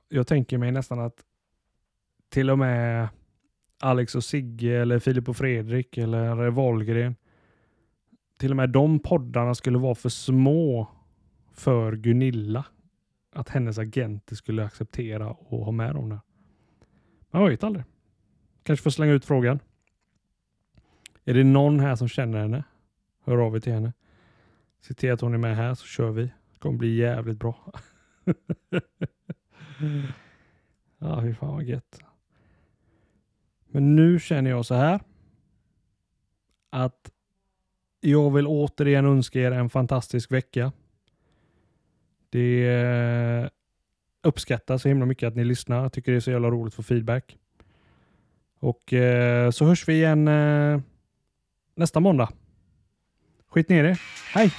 Jag 0.10 0.27
tänker 0.27 0.58
mig 0.58 0.71
nästan 0.71 0.99
att 0.99 1.25
till 2.30 2.49
och 2.49 2.60
med 2.60 3.10
Alex 3.80 4.15
och 4.15 4.23
Sigge 4.23 4.82
eller 4.82 4.99
Filip 4.99 5.30
och 5.30 5.38
Fredrik 5.38 5.97
eller 5.97 6.49
Wahlgren. 6.49 7.15
Till 8.38 8.51
och 8.51 8.58
med 8.58 8.69
de 8.69 8.99
poddarna 8.99 9.56
skulle 9.56 9.77
vara 9.77 9.95
för 9.95 10.10
små 10.10 10.88
för 11.53 11.95
Gunilla. 11.95 12.65
Att 13.34 13.49
hennes 13.49 13.77
agenter 13.77 14.36
skulle 14.36 14.65
acceptera 14.65 15.30
och 15.30 15.65
ha 15.65 15.71
med 15.71 15.95
dem 15.95 16.10
där. 16.10 16.19
Man 17.32 17.49
vet 17.49 17.63
aldrig. 17.63 17.86
Kanske 18.63 18.84
får 18.84 18.91
slänga 18.91 19.13
ut 19.13 19.25
frågan. 19.25 19.60
Är 21.25 21.34
det 21.34 21.43
någon 21.43 21.80
här 21.80 21.95
som 21.95 22.08
känner 22.08 22.39
henne? 22.39 22.63
Hör 23.23 23.38
av 23.38 23.56
er 23.56 23.60
till 23.60 23.73
henne. 23.73 23.93
Se 24.88 24.93
till 24.93 25.12
att 25.12 25.21
hon 25.21 25.34
är 25.34 25.38
med 25.38 25.56
här 25.56 25.73
så 25.73 25.86
kör 25.86 26.12
vi. 26.12 26.23
Det 26.23 26.60
kommer 26.60 26.78
bli 26.78 26.95
jävligt 26.95 27.39
bra. 27.39 27.73
ja, 30.97 31.21
fy 31.21 31.34
fan 31.34 31.54
vad 31.54 31.63
gött. 31.63 32.00
Men 33.67 33.95
nu 33.95 34.19
känner 34.19 34.50
jag 34.50 34.65
så 34.65 34.76
här. 34.76 35.00
Att 36.69 37.12
jag 38.00 38.32
vill 38.32 38.47
återigen 38.47 39.06
önska 39.06 39.39
er 39.39 39.52
en 39.52 39.69
fantastisk 39.69 40.32
vecka. 40.32 40.71
Det 42.30 43.50
uppskattar 44.23 44.78
så 44.78 44.88
himla 44.88 45.06
mycket 45.06 45.28
att 45.28 45.36
ni 45.36 45.43
lyssnar. 45.43 45.82
Jag 45.82 45.93
tycker 45.93 46.12
det 46.12 46.17
är 46.17 46.21
så 46.21 46.32
jävla 46.32 46.50
roligt 46.50 46.71
att 46.71 46.76
få 46.76 46.84
feedback. 46.84 47.38
Och 48.60 48.93
eh, 48.93 49.52
så 49.52 49.65
hörs 49.65 49.88
vi 49.88 49.93
igen 49.93 50.28
eh, 50.28 50.82
nästa 51.76 52.00
måndag. 52.00 52.30
Skit 53.58 53.70
ner 53.70 53.84
det. 53.84 53.98
Hej! 54.34 54.52